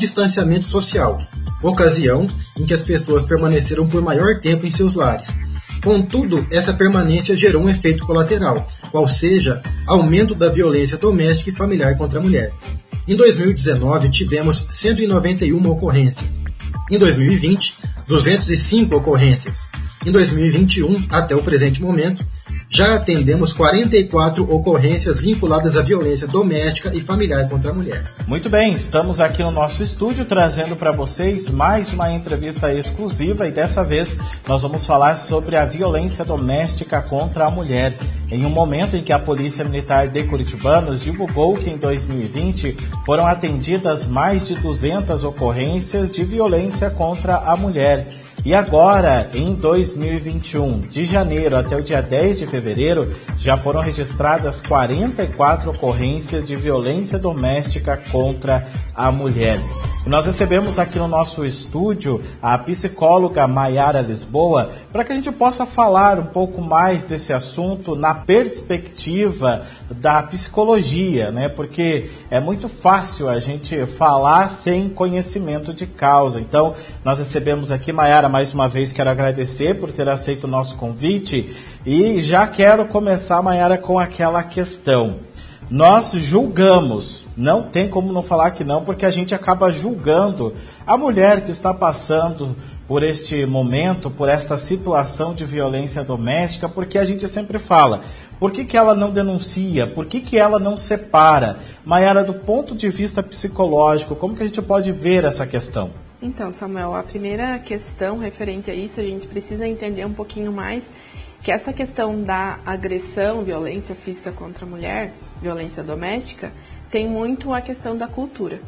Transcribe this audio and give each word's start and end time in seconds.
distanciamento 0.00 0.64
social, 0.66 1.20
ocasião 1.62 2.26
em 2.58 2.64
que 2.64 2.74
as 2.74 2.82
pessoas 2.82 3.24
permaneceram 3.24 3.86
por 3.86 4.02
maior 4.02 4.40
tempo 4.40 4.66
em 4.66 4.70
seus 4.70 4.94
lares. 4.94 5.38
Contudo, 5.82 6.46
essa 6.50 6.74
permanência 6.74 7.36
gerou 7.36 7.62
um 7.62 7.68
efeito 7.68 8.04
colateral, 8.04 8.66
qual 8.90 9.08
seja 9.08 9.62
aumento 9.86 10.34
da 10.34 10.48
violência 10.48 10.96
doméstica 10.96 11.50
e 11.50 11.54
familiar 11.54 11.96
contra 11.96 12.18
a 12.18 12.22
mulher. 12.22 12.52
Em 13.06 13.16
2019, 13.16 14.10
tivemos 14.10 14.66
191 14.72 15.70
ocorrências. 15.70 16.28
Em 16.90 16.98
2020, 16.98 17.76
205 18.06 18.96
ocorrências. 18.96 19.70
Em 20.04 20.10
2021, 20.10 21.08
até 21.10 21.36
o 21.36 21.42
presente 21.42 21.82
momento, 21.82 22.24
já 22.70 22.94
atendemos 22.94 23.52
44 23.52 24.50
ocorrências 24.50 25.20
vinculadas 25.20 25.76
à 25.76 25.82
violência 25.82 26.26
doméstica 26.26 26.90
e 26.94 27.02
familiar 27.02 27.46
contra 27.50 27.70
a 27.70 27.74
mulher. 27.74 28.10
Muito 28.26 28.48
bem, 28.48 28.72
estamos 28.72 29.20
aqui 29.20 29.42
no 29.42 29.50
nosso 29.50 29.82
estúdio 29.82 30.24
trazendo 30.24 30.74
para 30.74 30.90
vocês 30.90 31.50
mais 31.50 31.92
uma 31.92 32.10
entrevista 32.10 32.72
exclusiva 32.72 33.46
e 33.46 33.50
dessa 33.50 33.84
vez 33.84 34.16
nós 34.48 34.62
vamos 34.62 34.86
falar 34.86 35.16
sobre 35.16 35.54
a 35.54 35.66
violência 35.66 36.24
doméstica 36.24 37.02
contra 37.02 37.44
a 37.44 37.50
mulher. 37.50 37.94
Em 38.30 38.46
um 38.46 38.50
momento 38.50 38.96
em 38.96 39.04
que 39.04 39.12
a 39.12 39.18
Polícia 39.18 39.64
Militar 39.66 40.08
de 40.08 40.22
Curitibanos 40.22 41.02
divulgou 41.02 41.56
que 41.56 41.68
em 41.68 41.76
2020 41.76 42.74
foram 43.04 43.26
atendidas 43.26 44.06
mais 44.06 44.46
de 44.46 44.54
200 44.54 45.24
ocorrências 45.24 46.10
de 46.10 46.24
violência 46.24 46.88
contra 46.88 47.36
a 47.36 47.54
mulher. 47.54 48.06
E 48.42 48.54
agora, 48.54 49.28
em 49.34 49.54
2021, 49.54 50.80
de 50.80 51.04
janeiro 51.04 51.56
até 51.56 51.76
o 51.76 51.82
dia 51.82 52.00
10 52.00 52.38
de 52.38 52.46
fevereiro, 52.46 53.14
já 53.36 53.54
foram 53.54 53.80
registradas 53.80 54.62
44 54.62 55.70
ocorrências 55.70 56.46
de 56.46 56.56
violência 56.56 57.18
doméstica 57.18 57.98
contra 58.10 58.66
a 59.06 59.12
mulher. 59.12 59.60
Nós 60.06 60.24
recebemos 60.24 60.78
aqui 60.78 60.98
no 60.98 61.06
nosso 61.06 61.44
estúdio 61.44 62.22
a 62.40 62.56
psicóloga 62.56 63.46
Maiara 63.46 64.00
Lisboa 64.00 64.70
para 64.90 65.04
que 65.04 65.12
a 65.12 65.14
gente 65.14 65.30
possa 65.30 65.66
falar 65.66 66.18
um 66.18 66.24
pouco 66.24 66.62
mais 66.62 67.04
desse 67.04 67.34
assunto 67.34 67.94
na 67.94 68.14
perspectiva 68.14 69.66
da 69.90 70.22
psicologia, 70.22 71.30
né? 71.30 71.50
Porque 71.50 72.10
é 72.30 72.40
muito 72.40 72.66
fácil 72.66 73.28
a 73.28 73.38
gente 73.38 73.84
falar 73.84 74.50
sem 74.50 74.88
conhecimento 74.88 75.74
de 75.74 75.86
causa. 75.86 76.40
Então, 76.40 76.74
nós 77.04 77.18
recebemos 77.18 77.70
aqui 77.70 77.92
Maiara 77.92 78.28
mais 78.28 78.54
uma 78.54 78.68
vez 78.68 78.94
quero 78.94 79.10
agradecer 79.10 79.78
por 79.78 79.92
ter 79.92 80.08
aceito 80.08 80.44
o 80.44 80.50
nosso 80.50 80.76
convite 80.76 81.54
e 81.84 82.22
já 82.22 82.46
quero 82.46 82.86
começar 82.86 83.42
Maiara 83.42 83.76
com 83.76 83.98
aquela 83.98 84.42
questão 84.42 85.29
nós 85.70 86.10
julgamos. 86.12 87.26
Não 87.36 87.62
tem 87.62 87.88
como 87.88 88.12
não 88.12 88.22
falar 88.22 88.50
que 88.50 88.64
não, 88.64 88.84
porque 88.84 89.06
a 89.06 89.10
gente 89.10 89.34
acaba 89.34 89.70
julgando 89.70 90.52
a 90.84 90.98
mulher 90.98 91.44
que 91.44 91.52
está 91.52 91.72
passando 91.72 92.56
por 92.88 93.04
este 93.04 93.46
momento, 93.46 94.10
por 94.10 94.28
esta 94.28 94.56
situação 94.56 95.32
de 95.32 95.44
violência 95.44 96.02
doméstica, 96.02 96.68
porque 96.68 96.98
a 96.98 97.04
gente 97.04 97.28
sempre 97.28 97.56
fala, 97.60 98.00
por 98.40 98.50
que, 98.50 98.64
que 98.64 98.76
ela 98.76 98.96
não 98.96 99.12
denuncia? 99.12 99.86
Por 99.86 100.06
que, 100.06 100.20
que 100.20 100.36
ela 100.36 100.58
não 100.58 100.76
separa? 100.76 101.60
Maiara, 101.84 102.24
do 102.24 102.34
ponto 102.34 102.74
de 102.74 102.88
vista 102.88 103.22
psicológico, 103.22 104.16
como 104.16 104.34
que 104.34 104.42
a 104.42 104.46
gente 104.46 104.60
pode 104.60 104.90
ver 104.90 105.22
essa 105.22 105.46
questão? 105.46 105.90
Então, 106.20 106.52
Samuel, 106.52 106.96
a 106.96 107.02
primeira 107.02 107.58
questão 107.60 108.18
referente 108.18 108.70
a 108.70 108.74
isso, 108.74 108.98
a 108.98 109.04
gente 109.04 109.26
precisa 109.28 109.66
entender 109.66 110.04
um 110.04 110.12
pouquinho 110.12 110.52
mais 110.52 110.90
que 111.42 111.50
essa 111.50 111.72
questão 111.72 112.22
da 112.22 112.58
agressão, 112.66 113.42
violência 113.42 113.94
física 113.94 114.30
contra 114.30 114.66
a 114.66 114.68
mulher, 114.68 115.12
violência 115.40 115.82
doméstica, 115.82 116.52
tem 116.90 117.08
muito 117.08 117.52
a 117.54 117.60
questão 117.60 117.96
da 117.96 118.06
cultura. 118.06 118.60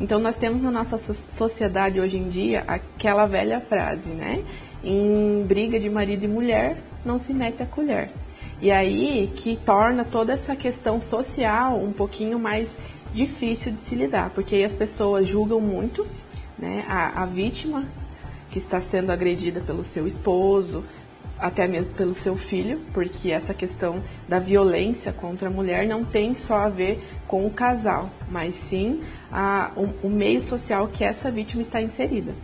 Então 0.00 0.18
nós 0.18 0.36
temos 0.36 0.62
na 0.62 0.70
nossa 0.70 0.98
sociedade 0.98 2.00
hoje 2.00 2.18
em 2.18 2.28
dia 2.28 2.64
aquela 2.66 3.26
velha 3.26 3.60
frase, 3.60 4.08
né? 4.08 4.42
Em 4.82 5.44
briga 5.46 5.78
de 5.78 5.90
marido 5.90 6.24
e 6.24 6.28
mulher, 6.28 6.78
não 7.04 7.20
se 7.20 7.32
mete 7.32 7.62
a 7.62 7.66
colher. 7.66 8.10
E 8.62 8.70
aí 8.70 9.30
que 9.36 9.56
torna 9.56 10.04
toda 10.04 10.32
essa 10.32 10.54
questão 10.56 11.00
social 11.00 11.78
um 11.78 11.92
pouquinho 11.92 12.38
mais 12.38 12.78
difícil 13.12 13.72
de 13.72 13.78
se 13.78 13.94
lidar, 13.94 14.30
porque 14.30 14.54
aí 14.54 14.64
as 14.64 14.74
pessoas 14.74 15.26
julgam 15.26 15.60
muito 15.60 16.06
né, 16.58 16.84
a, 16.88 17.22
a 17.22 17.26
vítima 17.26 17.84
que 18.50 18.58
está 18.58 18.80
sendo 18.80 19.10
agredida 19.10 19.60
pelo 19.60 19.84
seu 19.84 20.06
esposo, 20.06 20.84
até 21.40 21.66
mesmo 21.66 21.94
pelo 21.94 22.14
seu 22.14 22.36
filho, 22.36 22.78
porque 22.92 23.30
essa 23.30 23.54
questão 23.54 24.02
da 24.28 24.38
violência 24.38 25.12
contra 25.12 25.48
a 25.48 25.50
mulher 25.50 25.86
não 25.86 26.04
tem 26.04 26.34
só 26.34 26.58
a 26.58 26.68
ver 26.68 27.02
com 27.26 27.46
o 27.46 27.50
casal, 27.50 28.10
mas 28.30 28.54
sim 28.54 29.02
a, 29.32 29.70
o, 29.74 30.06
o 30.06 30.10
meio 30.10 30.40
social 30.42 30.86
que 30.88 31.02
essa 31.02 31.30
vítima 31.30 31.62
está 31.62 31.80
inserida. 31.80 32.34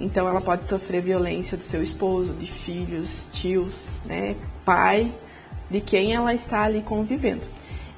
Então 0.00 0.28
ela 0.28 0.40
pode 0.40 0.66
sofrer 0.68 1.00
violência 1.00 1.56
do 1.56 1.62
seu 1.62 1.80
esposo, 1.80 2.34
de 2.34 2.46
filhos, 2.46 3.28
tios, 3.32 3.98
né, 4.04 4.34
pai, 4.64 5.14
de 5.70 5.80
quem 5.80 6.14
ela 6.14 6.34
está 6.34 6.64
ali 6.64 6.82
convivendo. 6.82 7.46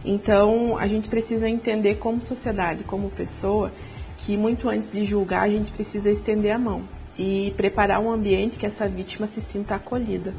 Então 0.04 0.76
a 0.76 0.86
gente 0.86 1.08
precisa 1.08 1.48
entender 1.48 1.96
como 1.96 2.20
sociedade, 2.20 2.84
como 2.84 3.10
pessoa, 3.10 3.72
que 4.18 4.36
muito 4.36 4.68
antes 4.68 4.92
de 4.92 5.04
julgar 5.04 5.44
a 5.44 5.48
gente 5.48 5.72
precisa 5.72 6.10
estender 6.10 6.52
a 6.52 6.58
mão 6.58 6.95
e 7.18 7.52
preparar 7.56 8.00
um 8.00 8.10
ambiente 8.10 8.58
que 8.58 8.66
essa 8.66 8.88
vítima 8.88 9.26
se 9.26 9.40
sinta 9.40 9.74
acolhida. 9.74 10.34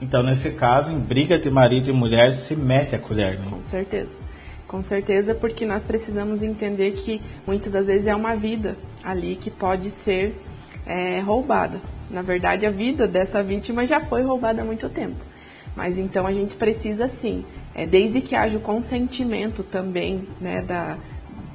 Então, 0.00 0.22
nesse 0.22 0.50
caso, 0.50 0.92
em 0.92 0.98
briga 0.98 1.38
de 1.38 1.50
marido 1.50 1.90
e 1.90 1.92
mulher, 1.92 2.32
se 2.32 2.54
mete 2.54 2.94
a 2.94 2.98
colher, 2.98 3.38
né? 3.38 3.46
Com 3.50 3.62
certeza. 3.62 4.16
Com 4.66 4.82
certeza, 4.82 5.34
porque 5.34 5.64
nós 5.64 5.82
precisamos 5.82 6.42
entender 6.42 6.92
que 6.92 7.20
muitas 7.46 7.72
das 7.72 7.86
vezes 7.86 8.06
é 8.06 8.14
uma 8.14 8.36
vida 8.36 8.76
ali 9.02 9.34
que 9.34 9.50
pode 9.50 9.90
ser 9.90 10.38
é, 10.86 11.20
roubada. 11.20 11.80
Na 12.10 12.22
verdade, 12.22 12.66
a 12.66 12.70
vida 12.70 13.08
dessa 13.08 13.42
vítima 13.42 13.86
já 13.86 14.00
foi 14.00 14.22
roubada 14.22 14.62
há 14.62 14.64
muito 14.64 14.88
tempo. 14.88 15.16
Mas 15.74 15.98
então 15.98 16.26
a 16.26 16.32
gente 16.32 16.54
precisa 16.54 17.08
sim, 17.08 17.44
é, 17.74 17.86
desde 17.86 18.20
que 18.20 18.34
haja 18.34 18.58
o 18.58 18.60
consentimento 18.60 19.62
também 19.62 20.26
né, 20.40 20.60
da, 20.60 20.98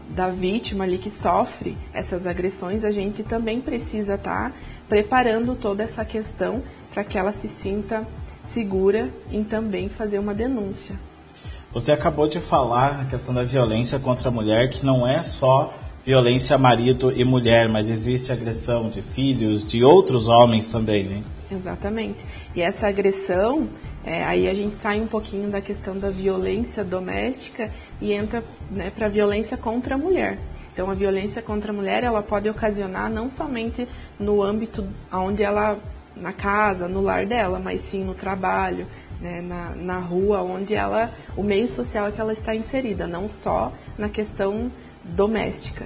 da 0.10 0.30
vítima 0.30 0.84
ali 0.84 0.98
que 0.98 1.10
sofre 1.10 1.78
essas 1.94 2.28
agressões, 2.28 2.84
a 2.84 2.92
gente 2.92 3.24
também 3.24 3.62
precisa 3.62 4.16
estar 4.16 4.50
tá 4.50 4.56
preparando 4.88 5.56
toda 5.56 5.84
essa 5.84 6.06
questão 6.06 6.62
para 6.94 7.04
que 7.04 7.18
ela 7.18 7.32
se 7.32 7.48
sinta 7.48 8.06
segura 8.48 9.10
em 9.32 9.44
também 9.44 9.90
fazer 9.90 10.20
uma 10.20 10.34
denúncia. 10.34 10.96
Você 11.74 11.92
acabou 11.92 12.28
de 12.28 12.40
falar 12.40 13.00
na 13.00 13.06
questão 13.06 13.34
da 13.34 13.44
violência 13.44 13.98
contra 13.98 14.30
a 14.30 14.32
mulher, 14.32 14.70
que 14.70 14.86
não 14.86 15.08
é 15.08 15.24
só 15.24 15.74
violência 16.06 16.58
marido 16.58 17.12
e 17.16 17.24
mulher, 17.24 17.68
mas 17.68 17.90
existe 17.90 18.32
agressão 18.32 18.90
de 18.90 19.02
filhos, 19.02 19.68
de 19.68 19.84
outros 19.84 20.28
homens 20.28 20.70
também, 20.70 21.06
né? 21.06 21.24
Exatamente. 21.52 22.26
E 22.56 22.62
essa 22.62 22.88
agressão, 22.88 23.68
é, 24.06 24.24
aí 24.24 24.50
a 24.50 24.54
gente 24.54 24.76
sai 24.76 25.00
um 25.00 25.08
pouquinho 25.08 25.50
da 25.50 25.62
questão 25.62 25.98
da 25.98 26.10
violência 26.10 26.84
doméstica 26.84 27.72
e 28.02 28.12
entra 28.12 28.44
né, 28.70 28.92
para 28.94 29.06
a 29.06 29.10
violência 29.10 29.56
contra 29.56 29.96
a 29.96 29.98
mulher. 29.98 30.38
Então, 30.74 30.90
a 30.90 30.94
violência 30.94 31.42
contra 31.42 31.72
a 31.72 31.76
mulher 31.76 32.04
ela 32.04 32.22
pode 32.22 32.50
ocasionar 32.50 33.10
não 33.10 33.30
somente 33.30 33.88
no 34.20 34.42
âmbito 34.42 34.86
onde 35.12 35.44
ela, 35.44 35.78
na 36.18 36.34
casa, 36.34 36.88
no 36.88 37.00
lar 37.00 37.26
dela, 37.26 37.60
mas 37.64 37.82
sim 37.82 38.04
no 38.04 38.14
trabalho, 38.14 38.88
né, 39.22 39.40
na, 39.40 39.70
na 39.76 40.00
rua, 40.00 40.42
onde 40.42 40.74
ela, 40.74 41.12
o 41.38 41.44
meio 41.44 41.68
social 41.68 42.12
que 42.12 42.20
ela 42.20 42.34
está 42.34 42.54
inserida, 42.54 43.08
não 43.08 43.30
só 43.30 43.72
na 43.98 44.10
questão 44.10 44.70
doméstica. 45.04 45.86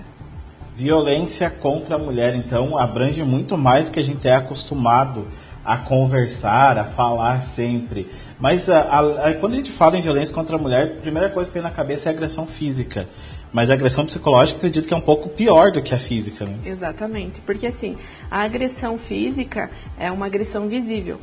Violência 0.75 1.49
contra 1.49 1.95
a 1.95 1.99
mulher, 1.99 2.33
então, 2.35 2.77
abrange 2.77 3.23
muito 3.23 3.57
mais 3.57 3.89
do 3.89 3.93
que 3.93 3.99
a 3.99 4.03
gente 4.03 4.27
é 4.27 4.35
acostumado 4.35 5.27
a 5.67 5.75
conversar, 5.75 6.77
a 6.77 6.85
falar 6.85 7.41
sempre. 7.41 8.07
Mas 8.39 8.69
a, 8.69 8.79
a, 9.27 9.33
quando 9.33 9.51
a 9.51 9.55
gente 9.57 9.69
fala 9.69 9.97
em 9.97 10.01
violência 10.01 10.33
contra 10.33 10.55
a 10.55 10.59
mulher, 10.59 10.83
a 10.85 11.01
primeira 11.01 11.29
coisa 11.29 11.49
que 11.49 11.53
vem 11.53 11.61
na 11.61 11.69
cabeça 11.69 12.07
é 12.07 12.13
agressão 12.13 12.47
física. 12.47 13.05
Mas 13.51 13.69
a 13.69 13.73
agressão 13.73 14.05
psicológica, 14.05 14.57
acredito 14.57 14.87
que 14.87 14.93
é 14.93 14.97
um 14.97 15.01
pouco 15.01 15.27
pior 15.27 15.73
do 15.73 15.81
que 15.81 15.93
a 15.93 15.97
física. 15.97 16.45
Né? 16.45 16.57
Exatamente, 16.65 17.41
porque 17.41 17.67
assim, 17.67 17.97
a 18.31 18.43
agressão 18.43 18.97
física 18.97 19.69
é 19.99 20.09
uma 20.09 20.27
agressão 20.27 20.69
visível. 20.69 21.19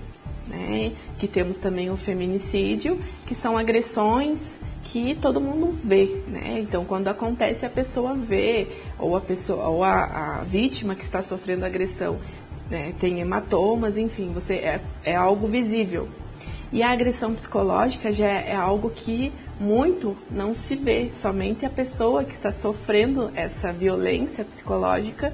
Né? 0.47 0.93
Que 1.19 1.27
temos 1.27 1.57
também 1.57 1.91
o 1.91 1.97
feminicídio, 1.97 3.01
que 3.25 3.35
são 3.35 3.57
agressões 3.57 4.59
que 4.85 5.15
todo 5.15 5.41
mundo 5.41 5.75
vê, 5.83 6.21
né? 6.29 6.59
Então, 6.61 6.85
quando 6.85 7.09
acontece, 7.09 7.65
a 7.65 7.71
pessoa 7.71 8.15
vê, 8.15 8.67
ou 8.99 9.17
a 9.17 9.21
pessoa, 9.21 9.67
ou 9.69 9.83
a, 9.83 10.41
a 10.41 10.45
vítima 10.45 10.95
que 10.95 11.03
está 11.03 11.23
sofrendo 11.23 11.65
agressão 11.65 12.19
né, 12.71 12.93
tem 12.99 13.21
hematomas, 13.21 13.97
enfim, 13.97 14.33
você 14.33 14.55
é, 14.55 14.81
é 15.05 15.15
algo 15.15 15.47
visível. 15.47 16.09
E 16.73 16.83
a 16.83 16.91
agressão 16.91 17.35
psicológica 17.35 18.13
já 18.13 18.27
é, 18.27 18.51
é 18.51 18.57
algo 18.57 18.91
que 18.91 19.33
muito 19.61 20.17
não 20.31 20.55
se 20.55 20.75
vê, 20.75 21.09
somente 21.13 21.65
a 21.65 21.71
pessoa 21.71 22.25
que 22.25 22.33
está 22.33 22.53
sofrendo 22.53 23.31
essa 23.35 23.73
violência 23.73 24.45
psicológica 24.45 25.33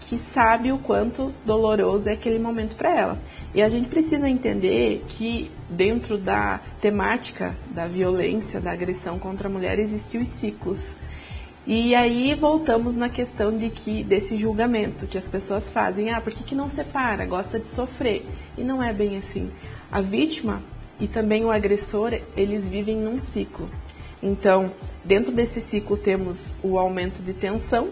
que 0.00 0.18
sabe 0.18 0.70
o 0.70 0.78
quanto 0.78 1.32
doloroso 1.46 2.08
é 2.08 2.12
aquele 2.12 2.38
momento 2.38 2.76
para 2.76 2.94
ela. 2.94 3.18
E 3.54 3.62
a 3.62 3.68
gente 3.68 3.88
precisa 3.88 4.28
entender 4.28 5.02
que 5.08 5.50
dentro 5.70 6.18
da 6.18 6.60
temática 6.80 7.54
da 7.70 7.86
violência, 7.86 8.60
da 8.60 8.72
agressão 8.72 9.18
contra 9.18 9.48
a 9.48 9.50
mulher, 9.50 9.78
existem 9.78 10.20
os 10.20 10.28
ciclos. 10.28 10.94
E 11.66 11.94
aí 11.94 12.34
voltamos 12.34 12.94
na 12.94 13.08
questão 13.08 13.56
de 13.56 13.70
que 13.70 14.04
desse 14.04 14.36
julgamento 14.36 15.06
que 15.06 15.16
as 15.16 15.26
pessoas 15.26 15.70
fazem, 15.70 16.10
ah, 16.10 16.20
por 16.20 16.30
que, 16.32 16.44
que 16.44 16.54
não 16.54 16.68
separa? 16.68 17.24
Gosta 17.24 17.58
de 17.58 17.68
sofrer. 17.68 18.22
E 18.58 18.62
não 18.62 18.82
é 18.82 18.92
bem 18.92 19.16
assim. 19.16 19.50
A 19.90 20.02
vítima 20.02 20.62
e 21.00 21.08
também 21.08 21.42
o 21.42 21.50
agressor, 21.50 22.12
eles 22.36 22.68
vivem 22.68 22.96
num 22.96 23.18
ciclo. 23.18 23.68
Então, 24.22 24.70
dentro 25.02 25.32
desse 25.32 25.62
ciclo 25.62 25.96
temos 25.96 26.54
o 26.62 26.78
aumento 26.78 27.22
de 27.22 27.32
tensão, 27.32 27.88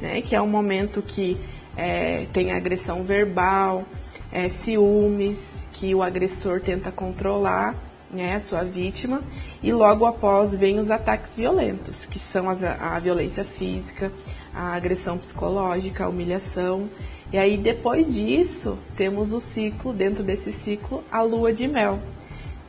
né, 0.00 0.20
que 0.20 0.34
é 0.34 0.40
o 0.40 0.46
momento 0.46 1.00
que 1.00 1.38
é, 1.76 2.26
tem 2.30 2.52
agressão 2.52 3.04
verbal, 3.04 3.84
é, 4.30 4.50
ciúmes, 4.50 5.62
que 5.72 5.94
o 5.94 6.02
agressor 6.02 6.60
tenta 6.60 6.92
controlar 6.92 7.74
né, 8.14 8.38
sua 8.40 8.62
vítima, 8.62 9.20
e 9.62 9.72
logo 9.72 10.06
após 10.06 10.54
vem 10.54 10.78
os 10.78 10.90
ataques 10.90 11.34
violentos, 11.34 12.06
que 12.06 12.18
são 12.18 12.48
as, 12.48 12.62
a 12.62 12.98
violência 12.98 13.44
física, 13.44 14.10
a 14.54 14.74
agressão 14.74 15.18
psicológica, 15.18 16.04
a 16.04 16.08
humilhação. 16.08 16.88
E 17.32 17.38
aí 17.38 17.56
depois 17.56 18.14
disso, 18.14 18.78
temos 18.96 19.32
o 19.32 19.40
ciclo, 19.40 19.92
dentro 19.92 20.22
desse 20.22 20.52
ciclo, 20.52 21.02
a 21.10 21.20
lua 21.22 21.52
de 21.52 21.66
mel, 21.66 21.98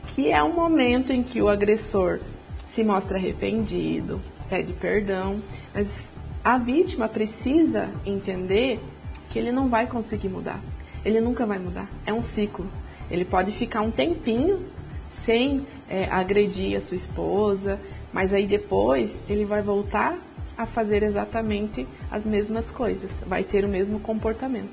que 0.08 0.30
é 0.30 0.42
um 0.42 0.52
momento 0.52 1.12
em 1.12 1.22
que 1.22 1.40
o 1.40 1.48
agressor 1.48 2.20
se 2.70 2.82
mostra 2.82 3.16
arrependido, 3.16 4.20
pede 4.50 4.72
perdão, 4.72 5.40
mas 5.72 5.88
a 6.44 6.58
vítima 6.58 7.08
precisa 7.08 7.90
entender 8.04 8.80
que 9.30 9.38
ele 9.38 9.50
não 9.50 9.68
vai 9.68 9.86
conseguir 9.86 10.28
mudar. 10.28 10.60
Ele 11.04 11.20
nunca 11.20 11.46
vai 11.46 11.58
mudar. 11.58 11.88
É 12.04 12.12
um 12.12 12.22
ciclo. 12.22 12.66
Ele 13.10 13.24
pode 13.24 13.52
ficar 13.52 13.80
um 13.80 13.90
tempinho 13.90 14.64
sem 15.12 15.66
é, 15.88 16.04
agredir 16.10 16.76
a 16.76 16.80
sua 16.80 16.96
esposa, 16.96 17.78
mas 18.12 18.32
aí 18.32 18.46
depois 18.46 19.22
ele 19.28 19.44
vai 19.44 19.62
voltar 19.62 20.18
a 20.56 20.66
fazer 20.66 21.02
exatamente 21.02 21.86
as 22.10 22.26
mesmas 22.26 22.70
coisas, 22.70 23.10
vai 23.26 23.44
ter 23.44 23.64
o 23.64 23.68
mesmo 23.68 24.00
comportamento. 24.00 24.72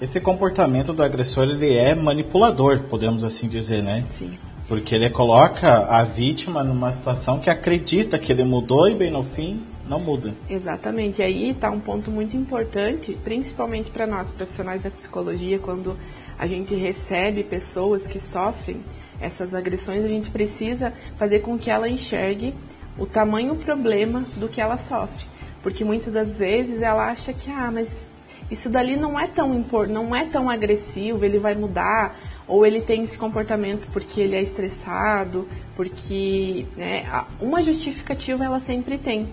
Esse 0.00 0.20
comportamento 0.20 0.92
do 0.92 1.02
agressor 1.02 1.44
ele 1.44 1.74
é 1.74 1.94
manipulador, 1.94 2.80
podemos 2.84 3.24
assim 3.24 3.48
dizer, 3.48 3.82
né? 3.82 4.04
Sim. 4.06 4.38
Porque 4.68 4.94
ele 4.94 5.10
coloca 5.10 5.86
a 5.86 6.02
vítima 6.04 6.62
numa 6.62 6.90
situação 6.92 7.38
que 7.38 7.50
acredita 7.50 8.18
que 8.18 8.32
ele 8.32 8.44
mudou 8.44 8.88
e 8.88 8.94
bem 8.94 9.10
no 9.10 9.22
fim 9.22 9.62
não 9.88 10.00
muda. 10.00 10.34
Exatamente. 10.48 11.20
E 11.20 11.24
aí 11.24 11.50
está 11.50 11.70
um 11.70 11.80
ponto 11.80 12.10
muito 12.10 12.36
importante, 12.36 13.16
principalmente 13.22 13.90
para 13.90 14.06
nós 14.06 14.30
profissionais 14.30 14.82
da 14.82 14.90
psicologia, 14.90 15.58
quando 15.58 15.96
a 16.38 16.46
gente 16.46 16.74
recebe 16.74 17.44
pessoas 17.44 18.06
que 18.06 18.18
sofrem 18.18 18.80
essas 19.20 19.54
agressões, 19.54 20.04
a 20.04 20.08
gente 20.08 20.30
precisa 20.30 20.92
fazer 21.16 21.40
com 21.40 21.58
que 21.58 21.70
ela 21.70 21.88
enxergue 21.88 22.54
o 22.98 23.06
tamanho 23.06 23.56
problema 23.56 24.24
do 24.36 24.48
que 24.48 24.60
ela 24.60 24.78
sofre. 24.78 25.26
Porque 25.62 25.84
muitas 25.84 26.12
das 26.12 26.36
vezes 26.36 26.82
ela 26.82 27.10
acha 27.10 27.32
que, 27.32 27.50
ah, 27.50 27.70
mas 27.72 28.06
isso 28.50 28.68
dali 28.68 28.96
não 28.96 29.18
é 29.18 29.26
tão 29.26 29.64
não 29.88 30.14
é 30.14 30.24
tão 30.26 30.50
agressivo, 30.50 31.24
ele 31.24 31.38
vai 31.38 31.54
mudar, 31.54 32.16
ou 32.46 32.66
ele 32.66 32.80
tem 32.80 33.02
esse 33.04 33.16
comportamento 33.16 33.88
porque 33.92 34.20
ele 34.20 34.36
é 34.36 34.42
estressado, 34.42 35.48
porque 35.74 36.66
né, 36.76 37.24
uma 37.40 37.62
justificativa 37.62 38.44
ela 38.44 38.60
sempre 38.60 38.98
tem. 38.98 39.28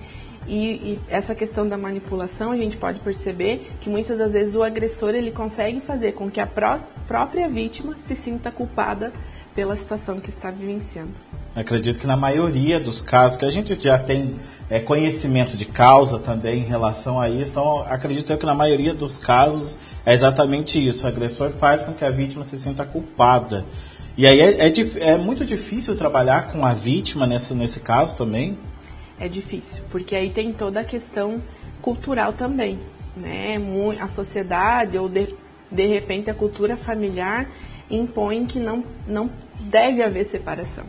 E, 0.48 0.56
e, 0.56 1.00
essa 1.08 1.36
questão 1.36 1.68
da 1.68 1.78
manipulação, 1.78 2.52
a 2.52 2.58
gente 2.58 2.76
pode 2.76 3.00
perceber 3.00 3.70
que 3.80 3.90
muitas 3.90 4.18
das 4.18 4.34
vezes 4.34 4.56
o 4.56 4.64
agressor 4.64 5.14
ele 5.14 5.32
consegue 5.32 5.80
fazer 5.82 6.14
com 6.14 6.32
que 6.32 6.40
a 6.40 6.48
pró 6.48 6.80
própria 7.08 7.48
vítima 7.50 7.96
se 7.98 8.16
sinta 8.16 8.50
culpada 8.50 9.12
pela 9.56 9.76
situação 9.76 10.20
que 10.20 10.30
está 10.30 10.50
vivenciando. 10.50 11.12
Acredito 11.56 12.00
que 12.00 12.08
na 12.08 12.16
maioria 12.16 12.80
dos 12.80 13.02
casos, 13.02 13.38
que 13.38 13.46
a 13.46 13.52
gente 13.52 13.78
já 13.82 14.00
tem 14.00 14.36
é, 14.70 14.80
conhecimento 14.80 15.58
de 15.58 15.66
causa 15.66 16.18
também 16.18 16.62
em 16.62 16.66
relação 16.66 17.20
a 17.20 17.30
isso, 17.30 17.52
então 17.52 17.82
acredito 17.82 18.36
que 18.38 18.46
na 18.46 18.56
maioria 18.56 18.94
dos 18.94 19.18
casos 19.18 19.78
é 20.06 20.14
exatamente 20.14 20.86
isso. 20.86 21.04
O 21.04 21.08
agressor 21.08 21.52
faz 21.52 21.84
com 21.84 21.94
que 21.94 22.06
a 22.06 22.10
vítima 22.10 22.44
se 22.44 22.58
sinta 22.58 22.86
culpada. 22.86 23.66
E 24.18 24.26
aí 24.26 24.40
é, 24.40 24.68
é, 24.68 24.74
é 25.02 25.18
muito 25.18 25.46
difícil 25.46 25.96
trabalhar 25.96 26.52
com 26.52 26.66
a 26.66 26.74
vítima 26.74 27.28
nesse, 27.28 27.54
nesse 27.54 27.80
caso 27.80 28.16
também? 28.16 28.58
É 29.20 29.28
difícil, 29.28 29.84
porque 29.92 30.16
aí 30.16 30.30
tem 30.30 30.52
toda 30.54 30.80
a 30.80 30.84
questão 30.84 31.42
cultural 31.82 32.34
também. 32.34 32.80
Né? 33.16 33.58
A 34.00 34.08
sociedade 34.08 34.98
ou 34.98 35.10
de, 35.10 35.28
de 35.70 35.86
repente 35.86 36.30
a 36.30 36.34
cultura 36.34 36.78
familiar 36.78 37.48
impõe 37.92 38.46
que 38.46 38.60
não, 38.60 38.84
não 39.08 39.30
deve 39.60 40.02
haver 40.02 40.26
separação. 40.26 40.86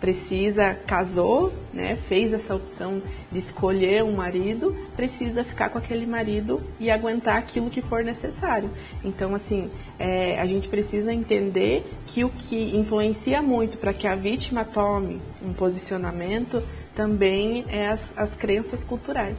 Precisa, 0.00 0.74
casou, 0.86 1.52
né, 1.74 1.94
fez 1.94 2.32
essa 2.32 2.54
opção 2.54 3.02
de 3.30 3.38
escolher 3.38 4.02
um 4.02 4.12
marido, 4.12 4.74
precisa 4.96 5.44
ficar 5.44 5.68
com 5.68 5.76
aquele 5.76 6.06
marido 6.06 6.62
e 6.78 6.90
aguentar 6.90 7.36
aquilo 7.36 7.68
que 7.68 7.82
for 7.82 8.02
necessário. 8.02 8.70
Então, 9.04 9.34
assim, 9.34 9.70
é, 9.98 10.40
a 10.40 10.46
gente 10.46 10.68
precisa 10.68 11.12
entender 11.12 11.84
que 12.06 12.24
o 12.24 12.30
que 12.30 12.74
influencia 12.74 13.42
muito 13.42 13.76
para 13.76 13.92
que 13.92 14.06
a 14.06 14.14
vítima 14.14 14.64
tome 14.64 15.20
um 15.44 15.52
posicionamento 15.52 16.62
também 16.94 17.66
é 17.68 17.88
as, 17.88 18.16
as 18.16 18.34
crenças 18.34 18.82
culturais. 18.82 19.38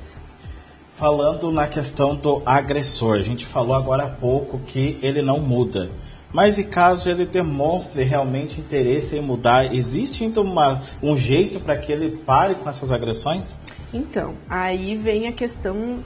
Falando 0.96 1.50
na 1.50 1.66
questão 1.66 2.16
do 2.16 2.44
agressor, 2.46 3.16
a 3.16 3.24
gente 3.24 3.48
falou 3.48 3.74
agora 3.74 4.04
há 4.04 4.10
pouco 4.10 4.60
que 4.60 5.00
ele 5.02 5.24
não 5.24 5.40
muda. 5.40 5.90
Mas 6.34 6.58
e 6.58 6.64
caso 6.64 7.10
ele 7.10 7.26
demonstre 7.26 8.04
realmente 8.04 8.60
interesse 8.60 9.18
em 9.18 9.22
mudar, 9.22 9.74
existe 9.74 10.24
então 10.24 10.44
uma, 10.44 10.82
um 11.04 11.16
jeito 11.16 11.60
para 11.60 11.78
que 11.78 11.92
ele 11.92 12.18
pare 12.18 12.56
com 12.56 12.70
essas 12.70 12.92
agressões? 12.92 13.60
Então, 13.94 14.36
aí 14.50 14.96
vem 14.96 15.28
a 15.28 15.32
questão 15.32 16.00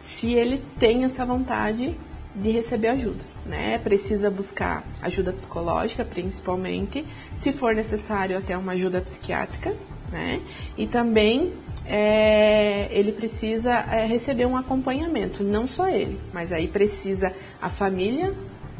se 0.00 0.32
ele 0.32 0.62
tem 0.78 1.04
essa 1.04 1.24
vontade 1.24 1.96
de 2.34 2.50
receber 2.50 2.88
ajuda. 2.88 3.34
Né? 3.44 3.78
Precisa 3.78 4.30
buscar 4.30 4.84
ajuda 5.02 5.32
psicológica, 5.32 6.04
principalmente, 6.04 7.04
se 7.36 7.52
for 7.52 7.74
necessário 7.74 8.38
até 8.38 8.56
uma 8.56 8.72
ajuda 8.72 9.00
psiquiátrica, 9.00 9.74
né? 10.10 10.40
E 10.78 10.86
também 10.86 11.52
é, 11.86 12.88
ele 12.90 13.12
precisa 13.12 13.70
é, 13.70 14.06
receber 14.06 14.46
um 14.46 14.56
acompanhamento, 14.56 15.42
não 15.42 15.66
só 15.66 15.88
ele, 15.88 16.18
mas 16.32 16.52
aí 16.52 16.66
precisa 16.66 17.34
a 17.60 17.68
família 17.68 18.32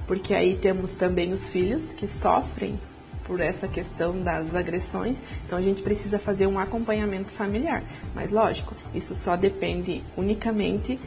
porque 0.06 0.34
aí 0.34 0.56
temos 0.60 0.94
também 0.94 1.32
os 1.32 1.48
filhos 1.48 1.92
que 1.92 2.06
sofrem 2.06 2.78
por 3.24 3.40
essa 3.40 3.66
questão 3.66 4.20
das 4.20 4.54
agressões, 4.54 5.16
então 5.46 5.58
a 5.58 5.62
gente 5.62 5.82
precisa 5.82 6.18
fazer 6.18 6.46
um 6.46 6.58
acompanhamento 6.58 7.30
familiar. 7.30 7.82
Mas 8.14 8.30
lógico, 8.30 8.74
isso 8.94 9.14
só 9.14 9.34
depende 9.34 10.02
unicamente 10.16 10.98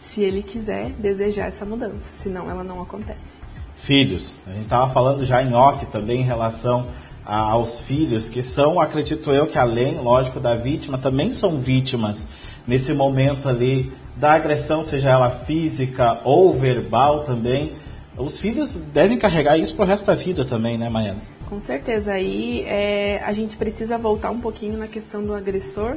se 0.00 0.22
ele 0.22 0.42
quiser 0.42 0.90
desejar 0.92 1.46
essa 1.46 1.64
mudança, 1.64 2.10
senão 2.14 2.50
ela 2.50 2.64
não 2.64 2.80
acontece. 2.80 3.38
Filhos, 3.76 4.40
a 4.46 4.50
gente 4.52 4.62
estava 4.62 4.92
falando 4.92 5.24
já 5.24 5.42
em 5.42 5.54
off 5.54 5.84
também 5.86 6.20
em 6.20 6.24
relação 6.24 6.88
a, 7.24 7.36
aos 7.36 7.80
filhos, 7.80 8.28
que 8.28 8.42
são, 8.42 8.80
acredito 8.80 9.30
eu, 9.30 9.46
que 9.46 9.58
além, 9.58 9.96
lógico, 10.00 10.40
da 10.40 10.56
vítima, 10.56 10.96
também 10.98 11.32
são 11.32 11.60
vítimas 11.60 12.26
nesse 12.66 12.92
momento 12.92 13.48
ali 13.48 13.92
da 14.16 14.32
agressão, 14.32 14.82
seja 14.82 15.10
ela 15.10 15.30
física 15.30 16.20
ou 16.24 16.52
verbal 16.52 17.22
também 17.24 17.72
os 18.18 18.38
filhos 18.38 18.76
devem 18.76 19.18
carregar 19.18 19.56
isso 19.56 19.74
pro 19.74 19.84
resto 19.84 20.06
da 20.06 20.14
vida 20.14 20.44
também, 20.44 20.76
né, 20.76 20.88
Maiana? 20.88 21.20
Com 21.48 21.60
certeza. 21.60 22.12
Aí 22.12 22.62
é, 22.66 23.22
a 23.24 23.32
gente 23.32 23.56
precisa 23.56 23.96
voltar 23.96 24.30
um 24.30 24.40
pouquinho 24.40 24.76
na 24.76 24.86
questão 24.86 25.24
do 25.24 25.34
agressor. 25.34 25.96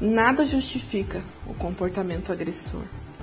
Nada 0.00 0.44
justifica 0.44 1.20
o 1.46 1.54
comportamento 1.54 2.32
agressor, 2.32 2.82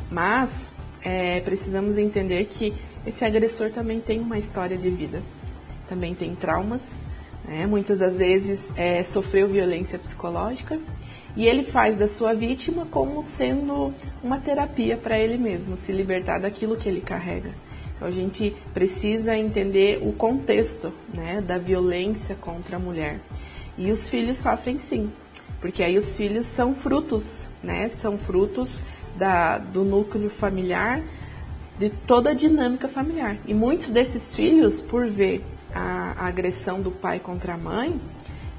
mas 0.09 0.71
é, 1.03 1.39
precisamos 1.41 1.97
entender 1.97 2.45
que 2.45 2.73
esse 3.05 3.25
agressor 3.25 3.69
também 3.71 3.99
tem 3.99 4.19
uma 4.19 4.37
história 4.37 4.77
de 4.77 4.89
vida, 4.89 5.21
também 5.89 6.15
tem 6.15 6.33
traumas, 6.33 6.81
né? 7.45 7.65
muitas 7.65 7.99
das 7.99 8.17
vezes 8.17 8.71
é, 8.75 9.03
sofreu 9.03 9.47
violência 9.47 9.99
psicológica 9.99 10.79
e 11.35 11.45
ele 11.45 11.63
faz 11.63 11.97
da 11.97 12.07
sua 12.07 12.33
vítima 12.33 12.85
como 12.89 13.23
sendo 13.23 13.93
uma 14.23 14.37
terapia 14.37 14.97
para 14.97 15.19
ele 15.19 15.37
mesmo, 15.37 15.75
se 15.75 15.91
libertar 15.91 16.39
daquilo 16.39 16.75
que 16.75 16.87
ele 16.87 17.01
carrega. 17.01 17.51
Então 18.01 18.09
a 18.09 18.11
gente 18.11 18.55
precisa 18.73 19.37
entender 19.37 19.99
o 20.01 20.11
contexto 20.11 20.91
né, 21.13 21.39
da 21.39 21.59
violência 21.59 22.33
contra 22.33 22.77
a 22.77 22.79
mulher. 22.79 23.19
E 23.77 23.91
os 23.91 24.09
filhos 24.09 24.39
sofrem 24.39 24.79
sim, 24.79 25.11
porque 25.59 25.83
aí 25.83 25.95
os 25.99 26.15
filhos 26.15 26.47
são 26.47 26.73
frutos, 26.73 27.45
né? 27.61 27.89
São 27.89 28.17
frutos 28.17 28.81
da, 29.15 29.59
do 29.59 29.83
núcleo 29.83 30.31
familiar, 30.31 30.99
de 31.77 31.91
toda 31.91 32.31
a 32.31 32.33
dinâmica 32.33 32.87
familiar. 32.87 33.37
E 33.45 33.53
muitos 33.53 33.91
desses 33.91 34.35
filhos, 34.35 34.81
por 34.81 35.05
ver 35.05 35.45
a, 35.71 36.15
a 36.17 36.25
agressão 36.25 36.81
do 36.81 36.89
pai 36.89 37.19
contra 37.19 37.53
a 37.53 37.57
mãe, 37.57 38.01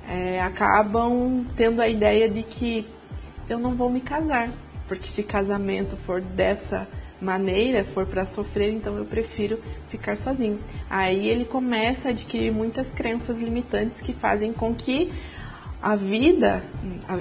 é, 0.08 0.40
acabam 0.40 1.44
tendo 1.56 1.82
a 1.82 1.88
ideia 1.88 2.28
de 2.28 2.44
que 2.44 2.86
eu 3.48 3.58
não 3.58 3.74
vou 3.74 3.90
me 3.90 4.00
casar, 4.00 4.50
porque 4.86 5.08
se 5.08 5.24
casamento 5.24 5.96
for 5.96 6.20
dessa 6.20 6.86
maneira 7.22 7.84
for 7.84 8.04
para 8.04 8.26
sofrer, 8.26 8.72
então 8.72 8.96
eu 8.96 9.04
prefiro 9.04 9.58
ficar 9.88 10.16
sozinho. 10.16 10.58
Aí 10.90 11.28
ele 11.28 11.44
começa 11.44 12.08
a 12.08 12.10
adquirir 12.10 12.52
muitas 12.52 12.92
crenças 12.92 13.40
limitantes 13.40 14.00
que 14.00 14.12
fazem 14.12 14.52
com 14.52 14.74
que 14.74 15.12
a 15.80 15.96
vida, 15.96 16.62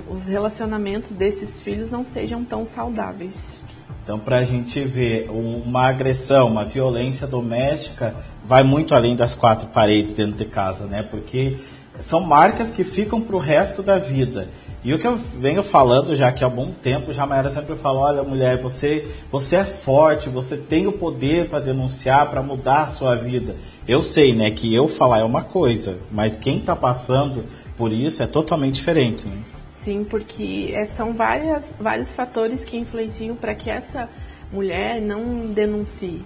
os 0.10 0.28
relacionamentos 0.28 1.14
desses 1.14 1.62
filhos 1.62 1.90
não 1.90 2.04
sejam 2.04 2.44
tão 2.44 2.66
saudáveis. 2.66 3.60
Então, 4.04 4.20
para 4.20 4.38
a 4.38 4.44
gente 4.44 4.82
ver 4.82 5.30
uma 5.30 5.88
agressão, 5.88 6.48
uma 6.48 6.66
violência 6.66 7.28
doméstica, 7.28 8.16
vai 8.44 8.64
muito 8.64 8.96
além 8.96 9.16
das 9.16 9.36
quatro 9.36 9.68
paredes 9.68 10.14
dentro 10.14 10.34
de 10.34 10.46
casa, 10.46 10.86
né? 10.86 11.04
Porque 11.04 11.60
são 12.02 12.20
marcas 12.22 12.72
que 12.72 12.84
ficam 12.84 13.22
para 13.22 13.36
o 13.36 13.40
resto 13.40 13.84
da 13.84 14.00
vida. 14.00 14.50
E 14.84 14.94
o 14.94 15.00
que 15.00 15.06
eu 15.06 15.16
venho 15.16 15.62
falando 15.62 16.16
já 16.16 16.32
que 16.32 16.44
há 16.44 16.50
bom 16.50 16.72
tempo, 16.72 17.14
já 17.14 17.24
a 17.24 17.28
Maera 17.28 17.52
sempre 17.52 17.76
falou, 17.76 18.02
olha 18.02 18.24
mulher, 18.24 18.60
você, 18.60 19.08
você 19.32 19.58
é 19.58 19.64
forte, 19.64 20.28
você 20.28 20.58
tem 20.58 20.88
o 20.88 20.92
poder 20.92 21.50
para 21.50 21.60
denunciar, 21.60 22.32
para 22.32 22.42
mudar 22.42 22.82
a 22.82 22.88
sua 22.88 23.16
vida. 23.16 23.56
Eu 23.88 24.02
sei, 24.02 24.34
né, 24.34 24.50
que 24.50 24.74
eu 24.74 24.88
falar 24.88 25.20
é 25.20 25.24
uma 25.24 25.44
coisa, 25.44 26.00
mas 26.12 26.36
quem 26.36 26.58
está 26.58 26.76
passando 26.76 27.44
por 27.78 27.92
isso 27.92 28.24
é 28.24 28.28
totalmente 28.28 28.76
diferente, 28.76 29.28
né? 29.28 29.38
Sim, 29.84 30.04
porque 30.04 30.72
é, 30.74 30.86
são 30.86 31.14
várias, 31.14 31.74
vários 31.80 32.14
fatores 32.14 32.64
que 32.66 32.78
influenciam 32.78 33.36
para 33.36 33.56
que 33.56 33.70
essa 33.70 34.10
mulher 34.52 35.02
não 35.02 35.48
denuncie. 35.48 36.24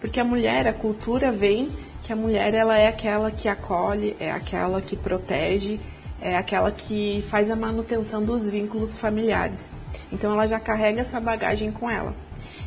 Porque 0.00 0.20
a 0.20 0.24
mulher, 0.24 0.66
a 0.66 0.72
cultura 0.72 1.30
vem 1.30 1.68
que 2.02 2.12
a 2.12 2.16
mulher 2.16 2.54
ela 2.54 2.78
é 2.78 2.88
aquela 2.88 3.30
que 3.30 3.48
acolhe, 3.48 4.16
é 4.20 4.30
aquela 4.30 4.80
que 4.80 4.96
protege, 4.96 5.80
é 6.26 6.36
aquela 6.36 6.72
que 6.72 7.24
faz 7.30 7.52
a 7.52 7.54
manutenção 7.54 8.20
dos 8.20 8.48
vínculos 8.48 8.98
familiares. 8.98 9.74
Então 10.10 10.32
ela 10.32 10.44
já 10.48 10.58
carrega 10.58 11.02
essa 11.02 11.20
bagagem 11.20 11.70
com 11.70 11.88
ela. 11.88 12.12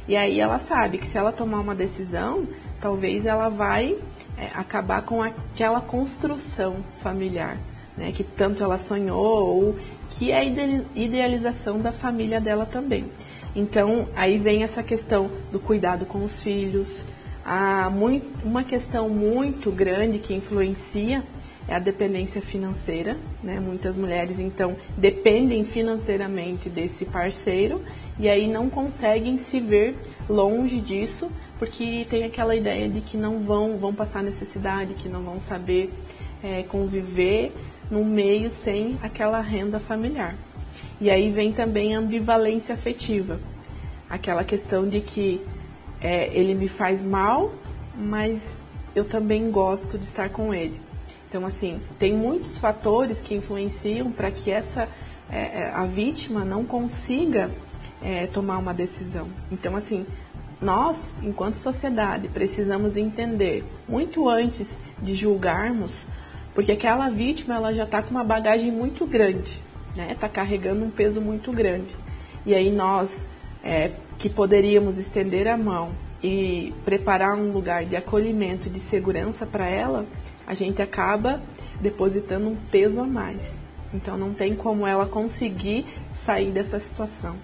E 0.08 0.16
aí 0.16 0.40
ela 0.40 0.60
sabe 0.60 0.98
que 0.98 1.06
se 1.06 1.18
ela 1.18 1.34
tomar 1.34 1.60
uma 1.60 1.76
decisão, 1.76 2.48
talvez 2.80 3.26
ela 3.26 3.50
vai 3.50 3.98
é, 4.38 4.46
acabar 4.56 5.02
com 5.02 5.22
aquela 5.22 5.82
construção 5.82 6.78
familiar, 7.04 7.58
né, 7.98 8.14
que 8.14 8.24
tanto 8.24 8.64
ela 8.64 8.80
sonhou 8.80 9.66
ou 9.66 9.80
que 10.12 10.32
é 10.32 10.40
a 10.40 10.44
idealização 10.96 11.82
da 11.82 11.92
família 11.92 12.40
dela 12.40 12.66
também. 12.66 13.12
Então 13.54 14.08
aí 14.16 14.38
vem 14.38 14.64
essa 14.64 14.82
questão 14.82 15.30
do 15.52 15.60
cuidado 15.60 16.06
com 16.06 16.24
os 16.24 16.42
filhos, 16.42 17.04
Há 17.52 17.90
muito, 17.90 18.28
uma 18.46 18.64
questão 18.64 19.10
muito 19.10 19.72
grande 19.72 20.20
que 20.20 20.36
influencia 20.36 21.24
é 21.70 21.76
a 21.76 21.80
dependência 21.80 22.42
financeira. 22.42 23.16
Né? 23.44 23.60
Muitas 23.60 23.96
mulheres, 23.96 24.40
então, 24.40 24.76
dependem 24.98 25.64
financeiramente 25.64 26.70
desse 26.70 27.06
parceiro 27.06 27.82
e 28.20 28.28
aí 28.28 28.48
não 28.48 28.70
conseguem 28.70 29.38
se 29.38 29.60
ver 29.60 29.96
longe 30.28 30.82
disso 30.82 31.32
porque 31.60 32.08
tem 32.10 32.24
aquela 32.24 32.56
ideia 32.56 32.88
de 32.88 33.02
que 33.02 33.18
não 33.18 33.42
vão, 33.42 33.78
vão 33.78 33.94
passar 33.94 34.24
necessidade, 34.24 34.94
que 34.94 35.10
não 35.10 35.22
vão 35.22 35.42
saber 35.42 35.92
é, 36.42 36.64
conviver 36.64 37.52
no 37.92 38.06
meio 38.06 38.50
sem 38.50 38.98
aquela 39.04 39.42
renda 39.42 39.78
familiar. 39.78 40.36
E 41.02 41.12
aí 41.12 41.30
vem 41.30 41.52
também 41.52 41.96
a 41.96 42.00
ambivalência 42.00 42.74
afetiva, 42.74 43.42
aquela 44.10 44.46
questão 44.46 44.88
de 44.88 45.02
que 45.02 45.42
é, 46.02 46.30
ele 46.34 46.56
me 46.56 46.70
faz 46.70 47.04
mal, 47.04 47.52
mas 47.94 48.42
eu 48.96 49.04
também 49.04 49.52
gosto 49.52 49.98
de 49.98 50.06
estar 50.06 50.30
com 50.30 50.54
ele. 50.54 50.80
Então, 51.30 51.46
assim, 51.46 51.80
tem 52.00 52.12
muitos 52.12 52.58
fatores 52.58 53.22
que 53.22 53.36
influenciam 53.36 54.12
para 54.12 54.32
que 54.32 54.50
essa 54.50 54.90
é, 55.32 55.38
é, 55.38 55.72
a 55.74 55.86
vítima 55.86 56.44
não 56.44 56.66
consiga 56.66 57.52
é, 58.02 58.26
tomar 58.26 58.58
uma 58.58 58.74
decisão. 58.74 59.28
Então, 59.52 59.76
assim, 59.76 60.08
nós, 60.60 61.20
enquanto 61.22 61.56
sociedade, 61.56 62.28
precisamos 62.28 62.98
entender 62.98 63.64
muito 63.88 64.28
antes 64.28 64.80
de 65.02 65.14
julgarmos, 65.14 66.08
porque 66.56 66.72
aquela 66.72 67.10
vítima 67.10 67.56
ela 67.56 67.74
já 67.74 67.84
está 67.84 68.02
com 68.02 68.10
uma 68.10 68.24
bagagem 68.24 68.72
muito 68.72 69.06
grande, 69.06 69.62
né? 69.96 70.12
Está 70.12 70.28
carregando 70.28 70.84
um 70.84 70.90
peso 70.90 71.22
muito 71.22 71.52
grande. 71.52 71.96
E 72.46 72.56
aí 72.56 72.72
nós 72.72 73.28
é, 73.64 73.92
que 74.18 74.30
poderíamos 74.30 74.98
estender 74.98 75.48
a 75.48 75.56
mão 75.56 75.92
e 76.22 76.74
preparar 76.84 77.36
um 77.36 77.52
lugar 77.52 77.86
de 77.86 77.96
acolhimento 77.96 78.68
e 78.68 78.72
de 78.72 78.80
segurança 78.80 79.46
para 79.46 79.68
ela, 79.68 80.06
a 80.50 80.56
gente 80.56 80.82
acaba 80.82 81.40
depositando 81.80 82.48
um 82.48 82.56
peso 82.72 83.00
a 83.00 83.06
mais. 83.06 83.40
Então 83.94 84.18
não 84.18 84.34
tem 84.34 84.56
como 84.56 84.88
ela 84.88 85.06
conseguir 85.06 85.86
sair 86.12 86.50
dessa 86.50 86.80
situação. 86.80 87.36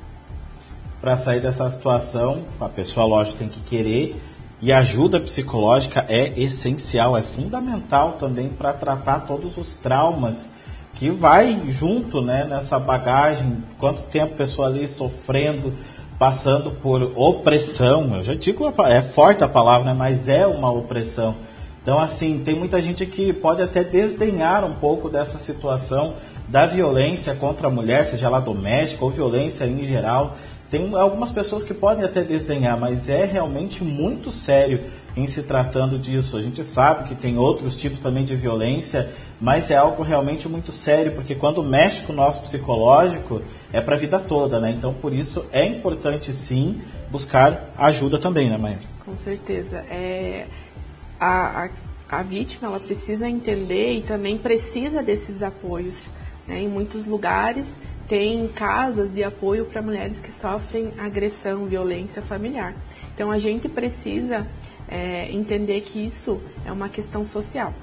Para 1.00 1.16
sair 1.16 1.40
dessa 1.40 1.70
situação, 1.70 2.44
a 2.60 2.68
pessoa, 2.68 3.06
lógico, 3.06 3.38
tem 3.38 3.48
que 3.48 3.60
querer 3.60 4.20
e 4.60 4.72
ajuda 4.72 5.20
psicológica 5.20 6.04
é 6.10 6.34
essencial, 6.36 7.16
é 7.16 7.22
fundamental 7.22 8.14
também 8.14 8.50
para 8.50 8.74
tratar 8.74 9.20
todos 9.20 9.56
os 9.56 9.76
traumas 9.76 10.50
que 10.96 11.12
vai 11.12 11.62
junto 11.68 12.22
né, 12.22 12.44
nessa 12.46 12.80
bagagem, 12.80 13.64
quanto 13.78 14.02
tempo 14.04 14.34
a 14.34 14.38
pessoa 14.38 14.68
ali 14.68 14.88
sofrendo, 14.88 15.74
passando 16.18 16.72
por 16.72 17.04
opressão. 17.16 18.16
Eu 18.16 18.24
já 18.24 18.34
digo, 18.34 18.74
é 18.88 19.04
forte 19.04 19.44
a 19.44 19.48
palavra, 19.48 19.94
né? 19.94 19.94
mas 19.94 20.28
é 20.28 20.48
uma 20.48 20.72
opressão. 20.72 21.36
Então, 21.86 22.00
assim, 22.00 22.42
tem 22.44 22.56
muita 22.56 22.82
gente 22.82 23.06
que 23.06 23.32
pode 23.32 23.62
até 23.62 23.84
desdenhar 23.84 24.66
um 24.66 24.74
pouco 24.74 25.08
dessa 25.08 25.38
situação 25.38 26.16
da 26.48 26.66
violência 26.66 27.36
contra 27.36 27.68
a 27.68 27.70
mulher, 27.70 28.08
seja 28.08 28.26
ela 28.26 28.40
doméstica 28.40 29.06
ou 29.06 29.12
violência 29.12 29.66
em 29.66 29.86
geral. 29.86 30.36
Tem 30.72 30.96
algumas 30.96 31.30
pessoas 31.30 31.64
que 31.64 31.76
podem 31.76 32.04
até 32.04 32.24
desdenhar, 32.24 32.76
mas 32.76 33.08
é 33.08 33.24
realmente 33.24 33.84
muito 33.84 34.32
sério 34.32 34.82
em 35.16 35.28
se 35.28 35.44
tratando 35.44 36.00
disso. 36.00 36.38
A 36.38 36.42
gente 36.42 36.64
sabe 36.64 37.08
que 37.08 37.14
tem 37.14 37.38
outros 37.38 37.76
tipos 37.76 38.00
também 38.00 38.26
de 38.26 38.36
violência, 38.36 39.12
mas 39.40 39.70
é 39.70 39.78
algo 39.78 40.02
realmente 40.02 40.50
muito 40.50 40.72
sério, 40.72 41.12
porque 41.12 41.36
quando 41.36 41.62
mexe 41.62 42.02
com 42.02 42.14
o 42.14 42.16
nosso 42.16 42.42
psicológico, 42.42 43.44
é 43.72 43.80
para 43.80 43.94
a 43.94 44.00
vida 44.00 44.18
toda, 44.18 44.60
né? 44.60 44.74
Então, 44.76 44.92
por 44.92 45.14
isso, 45.14 45.46
é 45.52 45.64
importante 45.64 46.34
sim 46.34 46.82
buscar 47.12 47.70
ajuda 47.78 48.18
também, 48.18 48.50
né, 48.50 48.58
Maia? 48.58 48.80
Com 49.06 49.16
certeza. 49.16 49.86
É, 49.88 50.48
a, 51.20 51.66
a, 51.66 52.20
a 52.20 52.24
vítima, 52.24 52.68
ela 52.68 52.80
precisa 52.80 53.28
entender 53.28 53.94
e 53.94 54.02
também 54.02 54.38
precisa 54.38 55.02
desses 55.02 55.42
apoios. 55.44 56.10
Né? 56.48 56.62
Em 56.62 56.68
muitos 56.68 57.06
lugares, 57.06 57.80
tem 58.08 58.48
casas 58.48 59.12
de 59.12 59.24
apoio 59.24 59.66
para 59.66 59.82
mulheres 59.82 60.20
que 60.20 60.32
sofrem 60.32 60.94
agressão, 60.98 61.66
violência 61.66 62.22
familiar. 62.22 62.76
Então, 63.14 63.32
a 63.32 63.40
gente 63.40 63.68
precisa 63.68 64.46
é, 64.88 65.30
entender 65.32 65.82
que 65.82 66.06
isso 66.06 66.40
é 66.66 66.72
uma 66.72 66.90
questão 66.90 67.26
social. 67.26 67.74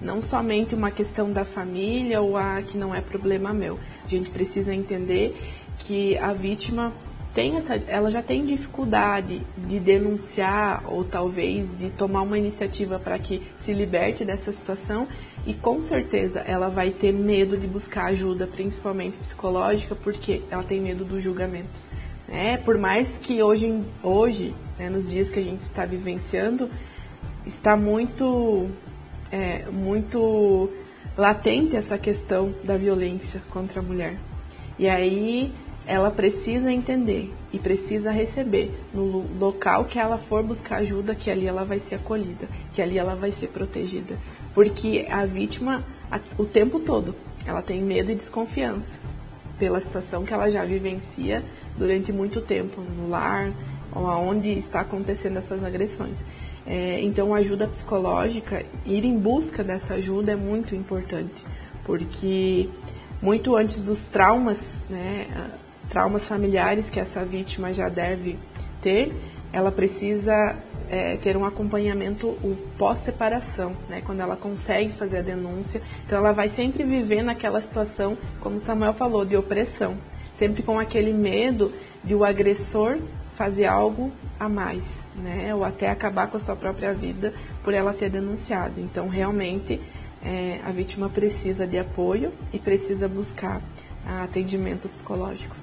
Não 0.00 0.20
somente 0.20 0.74
uma 0.74 0.90
questão 0.90 1.32
da 1.32 1.44
família 1.44 2.20
ou 2.20 2.36
a 2.36 2.62
que 2.62 2.76
não 2.76 2.94
é 2.94 3.00
problema 3.00 3.52
meu. 3.52 3.78
A 4.04 4.08
gente 4.08 4.30
precisa 4.30 4.74
entender 4.74 5.36
que 5.78 6.16
a 6.18 6.32
vítima 6.32 6.92
tem 7.34 7.56
essa, 7.56 7.76
ela 7.86 8.10
já 8.10 8.22
tem 8.22 8.44
dificuldade 8.44 9.40
de 9.56 9.80
denunciar 9.80 10.82
ou 10.86 11.02
talvez 11.02 11.74
de 11.76 11.88
tomar 11.90 12.22
uma 12.22 12.36
iniciativa 12.36 12.98
para 12.98 13.18
que 13.18 13.42
se 13.64 13.72
liberte 13.72 14.24
dessa 14.24 14.52
situação 14.52 15.08
e 15.46 15.54
com 15.54 15.80
certeza 15.80 16.40
ela 16.40 16.68
vai 16.68 16.90
ter 16.90 17.12
medo 17.12 17.56
de 17.56 17.66
buscar 17.66 18.06
ajuda, 18.06 18.46
principalmente 18.46 19.16
psicológica, 19.16 19.94
porque 19.94 20.42
ela 20.50 20.62
tem 20.62 20.80
medo 20.80 21.04
do 21.04 21.20
julgamento. 21.20 21.70
É, 22.28 22.56
por 22.56 22.76
mais 22.78 23.18
que 23.18 23.42
hoje, 23.42 23.82
hoje 24.02 24.54
né, 24.78 24.90
nos 24.90 25.10
dias 25.10 25.30
que 25.30 25.38
a 25.38 25.42
gente 25.42 25.60
está 25.60 25.86
vivenciando, 25.86 26.70
está 27.46 27.76
muito, 27.76 28.68
é, 29.30 29.64
muito 29.70 30.70
latente 31.16 31.76
essa 31.76 31.96
questão 31.96 32.54
da 32.62 32.76
violência 32.76 33.42
contra 33.50 33.80
a 33.80 33.82
mulher. 33.82 34.18
E 34.78 34.88
aí 34.88 35.52
ela 35.86 36.10
precisa 36.10 36.72
entender 36.72 37.32
e 37.52 37.58
precisa 37.58 38.10
receber 38.10 38.72
no 38.94 39.26
local 39.38 39.84
que 39.84 39.98
ela 39.98 40.16
for 40.16 40.42
buscar 40.42 40.76
ajuda, 40.76 41.14
que 41.14 41.30
ali 41.30 41.46
ela 41.46 41.64
vai 41.64 41.78
ser 41.78 41.96
acolhida, 41.96 42.48
que 42.72 42.80
ali 42.80 42.98
ela 42.98 43.14
vai 43.14 43.32
ser 43.32 43.48
protegida. 43.48 44.16
Porque 44.54 45.06
a 45.10 45.24
vítima, 45.26 45.84
o 46.38 46.44
tempo 46.44 46.78
todo, 46.80 47.14
ela 47.44 47.62
tem 47.62 47.82
medo 47.82 48.12
e 48.12 48.14
desconfiança 48.14 48.98
pela 49.58 49.80
situação 49.80 50.24
que 50.24 50.32
ela 50.32 50.50
já 50.50 50.64
vivencia 50.64 51.42
durante 51.76 52.12
muito 52.12 52.40
tempo 52.40 52.80
no 52.80 53.08
lar, 53.08 53.52
ou 53.94 54.06
aonde 54.06 54.50
está 54.50 54.80
acontecendo 54.80 55.36
essas 55.36 55.62
agressões. 55.62 56.24
É, 56.66 57.00
então, 57.00 57.34
ajuda 57.34 57.66
psicológica, 57.66 58.64
ir 58.86 59.04
em 59.04 59.18
busca 59.18 59.64
dessa 59.64 59.94
ajuda 59.94 60.32
é 60.32 60.36
muito 60.36 60.74
importante, 60.74 61.44
porque 61.84 62.68
muito 63.20 63.56
antes 63.56 63.80
dos 63.82 64.06
traumas, 64.06 64.84
né, 64.88 65.26
traumas 65.92 66.26
familiares 66.26 66.88
que 66.88 66.98
essa 66.98 67.22
vítima 67.22 67.74
já 67.74 67.90
deve 67.90 68.38
ter, 68.80 69.12
ela 69.52 69.70
precisa 69.70 70.56
é, 70.88 71.18
ter 71.18 71.36
um 71.36 71.44
acompanhamento 71.44 72.34
pós-separação, 72.78 73.76
né, 73.90 74.00
quando 74.02 74.20
ela 74.20 74.34
consegue 74.34 74.94
fazer 74.94 75.18
a 75.18 75.22
denúncia. 75.22 75.82
Então, 76.06 76.16
ela 76.16 76.32
vai 76.32 76.48
sempre 76.48 76.82
viver 76.82 77.22
naquela 77.22 77.60
situação, 77.60 78.16
como 78.40 78.58
Samuel 78.58 78.94
falou, 78.94 79.22
de 79.26 79.36
opressão, 79.36 79.98
sempre 80.34 80.62
com 80.62 80.78
aquele 80.78 81.12
medo 81.12 81.70
de 82.02 82.14
o 82.14 82.24
agressor 82.24 82.98
fazer 83.36 83.66
algo 83.66 84.10
a 84.40 84.48
mais, 84.48 85.02
né? 85.14 85.54
Ou 85.54 85.62
até 85.62 85.90
acabar 85.90 86.26
com 86.26 86.38
a 86.38 86.40
sua 86.40 86.56
própria 86.56 86.94
vida 86.94 87.34
por 87.62 87.74
ela 87.74 87.92
ter 87.92 88.08
denunciado. 88.08 88.80
Então, 88.80 89.08
realmente, 89.08 89.78
é, 90.24 90.58
a 90.64 90.70
vítima 90.70 91.10
precisa 91.10 91.66
de 91.66 91.78
apoio 91.78 92.32
e 92.50 92.58
precisa 92.58 93.06
buscar 93.06 93.60
atendimento 94.22 94.88
psicológico. 94.88 95.61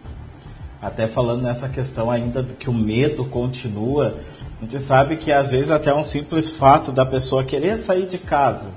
Até 0.81 1.07
falando 1.07 1.41
nessa 1.41 1.67
questão 1.67 2.09
ainda 2.09 2.43
que 2.43 2.69
o 2.69 2.73
medo 2.73 3.25
continua, 3.25 4.17
a 4.59 4.63
gente 4.63 4.79
sabe 4.79 5.17
que 5.17 5.31
às 5.31 5.51
vezes 5.51 5.71
até 5.71 5.93
um 5.93 6.03
simples 6.03 6.49
fato 6.49 6.91
da 6.91 7.05
pessoa 7.05 7.43
querer 7.43 7.77
sair 7.77 8.07
de 8.07 8.17
casa 8.17 8.69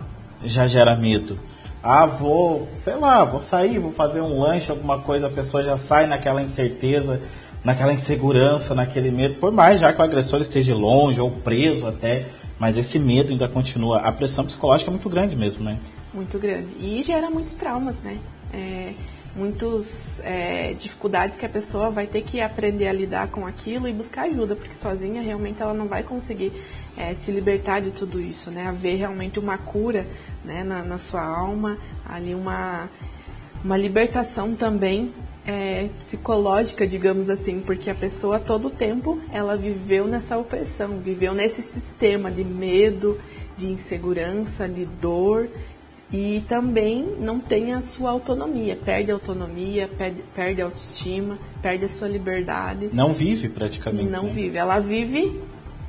já 0.44 0.66
gera 0.66 0.96
medo. 0.96 1.38
Ah, 1.82 2.06
vou, 2.06 2.68
sei 2.82 2.94
lá, 2.94 3.24
vou 3.24 3.40
sair, 3.40 3.78
vou 3.78 3.92
fazer 3.92 4.20
um 4.20 4.40
lanche, 4.40 4.70
alguma 4.70 5.00
coisa, 5.00 5.26
a 5.26 5.30
pessoa 5.30 5.62
já 5.62 5.76
sai 5.76 6.06
naquela 6.06 6.42
incerteza, 6.42 7.20
naquela 7.64 7.92
insegurança, 7.92 8.74
naquele 8.74 9.10
medo, 9.10 9.34
por 9.36 9.52
mais 9.52 9.80
já 9.80 9.92
que 9.92 10.00
o 10.00 10.04
agressor 10.04 10.40
esteja 10.40 10.74
longe 10.74 11.20
ou 11.20 11.30
preso 11.30 11.86
até, 11.86 12.26
mas 12.58 12.76
esse 12.76 12.98
medo 12.98 13.32
ainda 13.32 13.48
continua. 13.48 13.98
A 13.98 14.12
pressão 14.12 14.44
psicológica 14.44 14.90
é 14.90 14.92
muito 14.92 15.08
grande 15.08 15.34
mesmo, 15.34 15.64
né? 15.64 15.78
Muito 16.14 16.38
grande. 16.38 16.68
E 16.80 17.02
gera 17.02 17.30
muitos 17.30 17.54
traumas, 17.54 17.98
né? 18.00 18.18
É, 18.52 18.92
muitas 19.34 20.20
é, 20.20 20.74
dificuldades 20.74 21.36
que 21.36 21.46
a 21.46 21.48
pessoa 21.48 21.90
vai 21.90 22.06
ter 22.06 22.22
que 22.22 22.40
aprender 22.40 22.86
a 22.86 22.92
lidar 22.92 23.28
com 23.28 23.46
aquilo 23.46 23.88
e 23.88 23.92
buscar 23.92 24.22
ajuda, 24.22 24.54
porque 24.54 24.74
sozinha 24.74 25.22
realmente 25.22 25.62
ela 25.62 25.74
não 25.74 25.86
vai 25.86 26.02
conseguir 26.02 26.52
é, 26.96 27.14
se 27.14 27.32
libertar 27.32 27.80
de 27.80 27.90
tudo 27.90 28.20
isso, 28.20 28.50
né? 28.50 28.66
Haver 28.66 28.96
realmente 28.96 29.38
uma 29.38 29.56
cura 29.56 30.06
né, 30.44 30.62
na, 30.62 30.82
na 30.82 30.98
sua 30.98 31.22
alma, 31.22 31.78
ali 32.06 32.34
uma, 32.34 32.90
uma 33.64 33.76
libertação 33.76 34.54
também 34.54 35.12
é, 35.46 35.88
psicológica, 35.98 36.86
digamos 36.86 37.30
assim, 37.30 37.60
porque 37.60 37.90
a 37.90 37.94
pessoa 37.94 38.38
todo 38.38 38.68
o 38.68 38.70
tempo 38.70 39.18
ela 39.32 39.56
viveu 39.56 40.06
nessa 40.06 40.36
opressão, 40.36 40.98
viveu 40.98 41.34
nesse 41.34 41.62
sistema 41.62 42.30
de 42.30 42.44
medo, 42.44 43.18
de 43.56 43.66
insegurança, 43.66 44.68
de 44.68 44.84
dor 44.84 45.48
e 46.12 46.44
também 46.46 47.16
não 47.18 47.40
tem 47.40 47.72
a 47.72 47.80
sua 47.80 48.10
autonomia, 48.10 48.76
perde 48.76 49.10
a 49.10 49.14
autonomia, 49.14 49.88
perde, 49.88 50.22
perde 50.34 50.60
a 50.60 50.66
autoestima, 50.66 51.38
perde 51.62 51.86
a 51.86 51.88
sua 51.88 52.06
liberdade. 52.06 52.90
Não 52.92 53.14
vive 53.14 53.48
praticamente. 53.48 54.10
Não 54.10 54.24
né? 54.24 54.32
vive, 54.32 54.58
ela 54.58 54.78
vive 54.78 55.40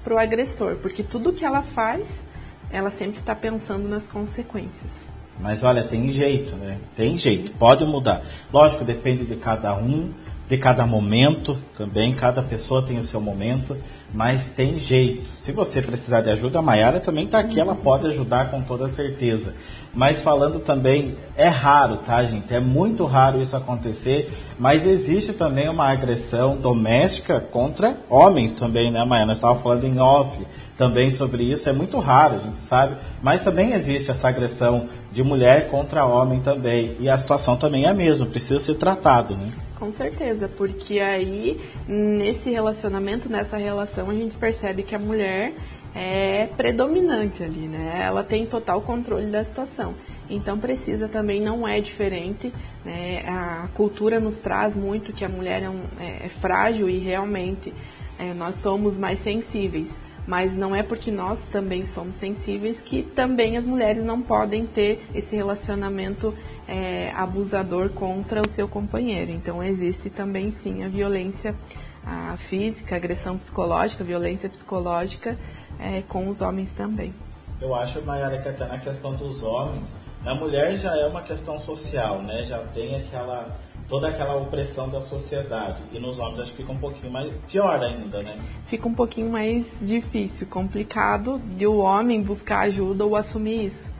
pro 0.02 0.18
agressor, 0.18 0.76
porque 0.78 1.04
tudo 1.04 1.34
que 1.34 1.44
ela 1.44 1.62
faz, 1.62 2.26
ela 2.72 2.90
sempre 2.90 3.20
está 3.20 3.36
pensando 3.36 3.90
nas 3.90 4.08
consequências. 4.08 4.92
Mas 5.40 5.64
olha, 5.64 5.84
tem 5.84 6.10
jeito, 6.10 6.56
né? 6.56 6.78
Tem 6.96 7.18
jeito, 7.18 7.52
pode 7.54 7.84
mudar. 7.86 8.24
Lógico, 8.52 8.86
depende 8.86 9.26
de 9.26 9.36
cada 9.36 9.76
um, 9.76 10.10
de 10.50 10.58
cada 10.58 10.86
momento 10.86 11.58
também, 11.78 12.14
cada 12.14 12.44
pessoa 12.44 12.82
tem 12.82 12.98
o 12.98 13.04
seu 13.04 13.22
momento, 13.22 13.78
mas 14.14 14.50
tem 14.50 14.78
jeito. 14.78 15.28
Se 15.42 15.52
você 15.52 15.82
precisar 15.82 16.22
de 16.22 16.30
ajuda, 16.30 16.60
a 16.60 16.62
Mayara 16.62 17.00
também 17.00 17.26
está 17.26 17.40
aqui, 17.40 17.60
ela 17.60 17.74
pode 17.74 18.06
ajudar 18.08 18.52
com 18.52 18.62
toda 18.62 18.88
certeza. 18.88 19.54
Mas 19.94 20.22
falando 20.22 20.60
também, 20.60 21.16
é 21.36 21.48
raro, 21.48 21.98
tá, 21.98 22.24
gente? 22.24 22.54
É 22.54 22.60
muito 22.60 23.06
raro 23.06 23.42
isso 23.42 23.56
acontecer, 23.56 24.32
mas 24.60 24.86
existe 24.86 25.34
também 25.34 25.70
uma 25.70 25.90
agressão 25.90 26.58
doméstica 26.58 27.40
contra 27.40 27.98
homens 28.10 28.54
também, 28.54 28.92
né, 28.92 29.04
Mayara? 29.04 29.28
Nós 29.28 29.38
estávamos 29.38 29.64
falando 29.64 29.86
em 29.86 30.00
off 30.00 30.46
também 30.78 31.12
sobre 31.12 31.44
isso, 31.44 31.70
é 31.70 31.74
muito 31.74 32.00
raro, 32.00 32.36
a 32.36 32.40
gente 32.40 32.58
sabe, 32.58 32.96
mas 33.22 33.42
também 33.42 33.74
existe 33.74 34.10
essa 34.10 34.28
agressão 34.28 34.90
de 35.12 35.24
mulher 35.24 35.70
contra 35.70 36.06
homem 36.06 36.40
também, 36.40 36.98
e 37.00 37.08
a 37.08 37.18
situação 37.18 37.56
também 37.56 37.86
é 37.86 37.90
a 37.90 37.94
mesma, 37.94 38.26
precisa 38.26 38.60
ser 38.60 38.76
tratado, 38.76 39.36
né? 39.36 39.46
Com 39.84 39.92
certeza, 39.92 40.48
porque 40.48 41.02
aí 41.02 41.60
nesse 41.86 42.50
relacionamento, 42.50 43.28
nessa 43.28 43.58
relação, 43.58 44.10
a 44.10 44.14
gente 44.14 44.38
percebe 44.38 44.82
que 44.82 44.96
a 44.96 44.98
mulher 44.98 45.52
é 45.94 46.48
predominante 46.56 47.44
ali, 47.44 47.68
né? 47.68 48.02
Ela 48.02 48.24
tem 48.24 48.46
total 48.46 48.80
controle 48.80 49.26
da 49.26 49.44
situação. 49.44 49.94
Então 50.30 50.58
precisa 50.58 51.10
também, 51.10 51.42
não 51.42 51.68
é 51.68 51.82
diferente. 51.82 52.54
Né? 52.86 53.26
A 53.28 53.68
cultura 53.74 54.22
nos 54.22 54.38
traz 54.38 54.74
muito 54.74 55.12
que 55.12 55.26
a 55.26 55.28
mulher 55.28 55.64
é, 55.64 55.70
um, 55.70 55.82
é, 56.00 56.28
é 56.28 56.30
frágil 56.30 56.90
e 56.90 57.00
realmente 57.00 57.74
é, 58.18 58.34
nós 58.34 58.56
somos 58.56 58.98
mais 58.98 59.20
sensíveis. 59.20 60.00
Mas 60.26 60.56
não 60.56 60.74
é 60.74 60.82
porque 60.82 61.12
nós 61.12 61.42
também 61.52 61.86
somos 61.86 62.16
sensíveis 62.16 62.80
que 62.80 63.04
também 63.04 63.58
as 63.58 63.68
mulheres 63.68 64.02
não 64.06 64.22
podem 64.22 64.66
ter 64.66 65.06
esse 65.14 65.36
relacionamento 65.36 66.34
é, 66.68 67.12
abusador 67.16 67.90
contra 67.90 68.42
o 68.42 68.48
seu 68.48 68.68
companheiro. 68.68 69.32
Então 69.32 69.64
existe 69.64 70.10
também 70.10 70.52
sim 70.52 70.84
a 70.84 70.88
violência 70.88 71.56
a 72.06 72.36
física, 72.38 72.96
a 72.96 72.98
agressão 72.98 73.38
psicológica, 73.38 74.04
violência 74.04 74.50
psicológica 74.50 75.38
é, 75.80 76.04
com 76.08 76.28
os 76.28 76.42
homens 76.42 76.72
também. 76.72 77.14
Eu 77.62 77.74
acho, 77.74 78.02
Mayara, 78.02 78.42
que 78.42 78.50
até 78.50 78.66
na 78.66 78.78
questão 78.78 79.16
dos 79.16 79.42
homens, 79.42 79.88
na 80.24 80.36
mulher 80.36 80.78
já 80.78 80.96
é 80.98 81.06
uma 81.08 81.22
questão 81.22 81.58
social, 81.58 82.22
né? 82.22 82.44
Já 82.46 82.60
tem 82.74 82.96
aquela 82.96 83.58
toda 83.88 84.08
aquela 84.08 84.36
opressão 84.36 84.90
da 84.90 85.02
sociedade. 85.02 85.82
E 85.92 86.00
nos 86.00 86.20
homens 86.20 86.40
acho 86.40 86.52
que 86.52 86.58
fica 86.58 86.72
um 86.72 86.78
pouquinho 86.78 87.12
mais 87.12 87.32
pior 87.50 87.82
ainda, 87.82 88.22
né? 88.24 88.38
Fica 88.68 88.88
um 88.88 88.94
pouquinho 88.94 89.30
mais 89.30 89.80
difícil, 89.82 90.48
complicado 90.48 91.40
de 91.40 91.68
o 91.68 91.78
homem 91.78 92.22
buscar 92.22 92.62
ajuda 92.62 93.06
ou 93.06 93.16
assumir 93.16 93.68
isso 93.68 93.92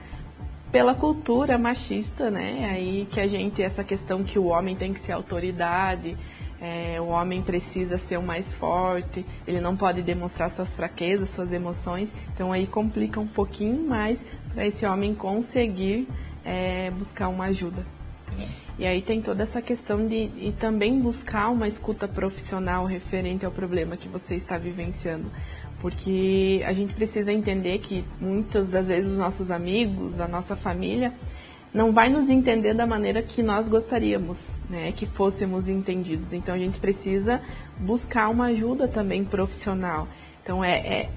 pela 0.74 0.92
cultura 0.92 1.56
machista, 1.56 2.32
né? 2.32 2.68
Aí 2.68 3.06
que 3.08 3.20
a 3.20 3.28
gente, 3.28 3.62
essa 3.62 3.84
questão 3.84 4.24
que 4.24 4.40
o 4.40 4.46
homem 4.46 4.74
tem 4.74 4.92
que 4.92 4.98
ser 4.98 5.12
autoridade, 5.12 6.16
é, 6.60 7.00
o 7.00 7.04
homem 7.06 7.40
precisa 7.40 7.96
ser 7.96 8.16
o 8.16 8.22
mais 8.24 8.52
forte, 8.52 9.24
ele 9.46 9.60
não 9.60 9.76
pode 9.76 10.02
demonstrar 10.02 10.50
suas 10.50 10.74
fraquezas, 10.74 11.30
suas 11.30 11.52
emoções. 11.52 12.10
Então 12.34 12.52
aí 12.52 12.66
complica 12.66 13.20
um 13.20 13.26
pouquinho 13.26 13.88
mais 13.88 14.26
para 14.52 14.66
esse 14.66 14.84
homem 14.84 15.14
conseguir 15.14 16.08
é, 16.44 16.90
buscar 16.98 17.28
uma 17.28 17.44
ajuda. 17.44 17.86
E 18.76 18.84
aí 18.84 19.00
tem 19.00 19.22
toda 19.22 19.44
essa 19.44 19.62
questão 19.62 20.08
de 20.08 20.28
e 20.36 20.52
também 20.58 20.98
buscar 20.98 21.50
uma 21.50 21.68
escuta 21.68 22.08
profissional 22.08 22.84
referente 22.84 23.46
ao 23.46 23.52
problema 23.52 23.96
que 23.96 24.08
você 24.08 24.34
está 24.34 24.58
vivenciando 24.58 25.30
porque 25.84 26.62
a 26.64 26.72
gente 26.72 26.94
precisa 26.94 27.30
entender 27.30 27.76
que 27.76 28.02
muitas 28.18 28.70
das 28.70 28.88
vezes 28.88 29.12
os 29.12 29.18
nossos 29.18 29.50
amigos, 29.50 30.18
a 30.18 30.26
nossa 30.26 30.56
família, 30.56 31.12
não 31.74 31.92
vai 31.92 32.08
nos 32.08 32.30
entender 32.30 32.72
da 32.72 32.86
maneira 32.86 33.20
que 33.20 33.42
nós 33.42 33.68
gostaríamos, 33.68 34.56
né, 34.70 34.92
que 34.92 35.04
fôssemos 35.04 35.68
entendidos. 35.68 36.32
Então 36.32 36.54
a 36.54 36.58
gente 36.58 36.78
precisa 36.78 37.38
buscar 37.78 38.30
uma 38.30 38.46
ajuda 38.46 38.88
também 38.88 39.26
profissional. 39.26 40.08
Então 40.42 40.64
é, 40.64 40.78
é 40.78 41.10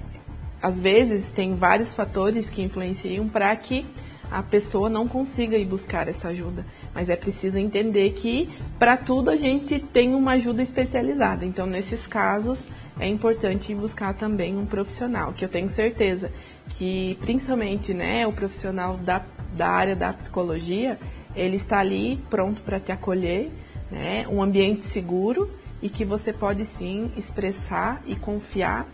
às 0.60 0.78
vezes 0.78 1.30
tem 1.30 1.54
vários 1.54 1.94
fatores 1.94 2.50
que 2.50 2.60
influenciam 2.60 3.26
para 3.26 3.56
que 3.56 3.86
a 4.30 4.42
pessoa 4.42 4.90
não 4.90 5.08
consiga 5.08 5.56
ir 5.56 5.64
buscar 5.64 6.08
essa 6.08 6.28
ajuda. 6.28 6.62
Mas 6.94 7.08
é 7.08 7.16
preciso 7.16 7.56
entender 7.56 8.10
que 8.10 8.50
para 8.78 8.98
tudo 8.98 9.30
a 9.30 9.36
gente 9.36 9.78
tem 9.78 10.14
uma 10.14 10.32
ajuda 10.32 10.62
especializada. 10.62 11.46
Então 11.46 11.64
nesses 11.64 12.06
casos 12.06 12.68
é 12.98 13.06
importante 13.06 13.74
buscar 13.74 14.14
também 14.14 14.56
um 14.56 14.66
profissional, 14.66 15.32
que 15.32 15.44
eu 15.44 15.48
tenho 15.48 15.68
certeza 15.68 16.32
que, 16.70 17.16
principalmente, 17.20 17.94
né, 17.94 18.26
o 18.26 18.32
profissional 18.32 18.96
da, 18.96 19.24
da 19.56 19.68
área 19.68 19.96
da 19.96 20.12
psicologia, 20.12 20.98
ele 21.34 21.56
está 21.56 21.78
ali 21.78 22.20
pronto 22.28 22.60
para 22.62 22.80
te 22.80 22.92
acolher, 22.92 23.50
né, 23.90 24.26
um 24.28 24.42
ambiente 24.42 24.84
seguro 24.84 25.50
e 25.80 25.88
que 25.88 26.04
você 26.04 26.32
pode 26.32 26.66
sim 26.66 27.10
expressar 27.16 28.02
e 28.06 28.16
confiar 28.16 28.86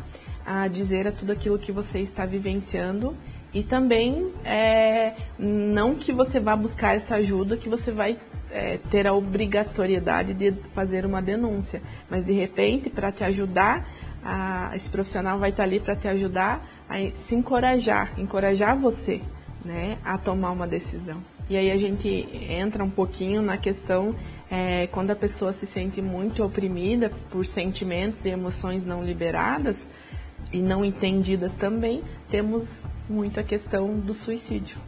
a 0.47 0.69
dizer 0.69 1.09
a 1.09 1.13
tudo 1.13 1.33
aquilo 1.33 1.59
que 1.59 1.73
você 1.73 2.01
está 2.01 2.27
vivenciando 2.27 3.17
e 3.53 3.63
também 3.63 4.33
é, 4.45 5.15
não 5.39 5.95
que 5.95 6.13
você 6.13 6.39
vá 6.39 6.55
buscar 6.55 6.97
essa 6.97 7.15
ajuda 7.15 7.57
que 7.57 7.69
você 7.69 7.91
vai 7.91 8.19
é, 8.51 8.79
ter 8.91 9.07
a 9.07 9.13
obrigatoriedade 9.13 10.35
de 10.35 10.53
fazer 10.73 11.07
uma 11.07 11.23
denúncia, 11.23 11.81
mas 12.11 12.25
de 12.25 12.33
repente, 12.33 12.91
para 12.91 13.11
te 13.11 13.25
ajudar, 13.25 13.89
a, 14.25 14.73
esse 14.75 14.91
profissional 14.91 15.39
vai 15.39 15.51
estar 15.51 15.65
ali 15.65 15.79
para 15.79 15.95
te 15.95 16.09
ajudar 16.09 16.67
a 16.89 16.97
se 17.27 17.35
encorajar, 17.35 18.13
encorajar 18.19 18.77
você 18.79 19.21
né, 19.65 19.99
a 20.05 20.17
tomar 20.19 20.53
uma 20.53 20.67
decisão. 20.67 21.23
E 21.49 21.57
aí 21.57 21.71
a 21.71 21.77
gente 21.77 22.09
entra 22.49 22.83
um 22.83 22.91
pouquinho 22.91 23.43
na 23.43 23.59
questão 23.59 24.15
é, 24.51 24.87
quando 24.87 25.11
a 25.11 25.17
pessoa 25.17 25.53
se 25.53 25.67
sente 25.67 26.01
muito 26.01 26.43
oprimida 26.43 27.11
por 27.31 27.45
sentimentos 27.47 28.25
e 28.25 28.31
emoções 28.31 28.87
não 28.87 29.05
liberadas 29.05 29.91
e 30.53 30.59
não 30.59 30.85
entendidas 30.85 31.53
também, 31.53 32.03
temos 32.31 32.85
muito 33.09 33.41
a 33.41 33.43
questão 33.43 33.99
do 33.99 34.15
suicídio 34.15 34.79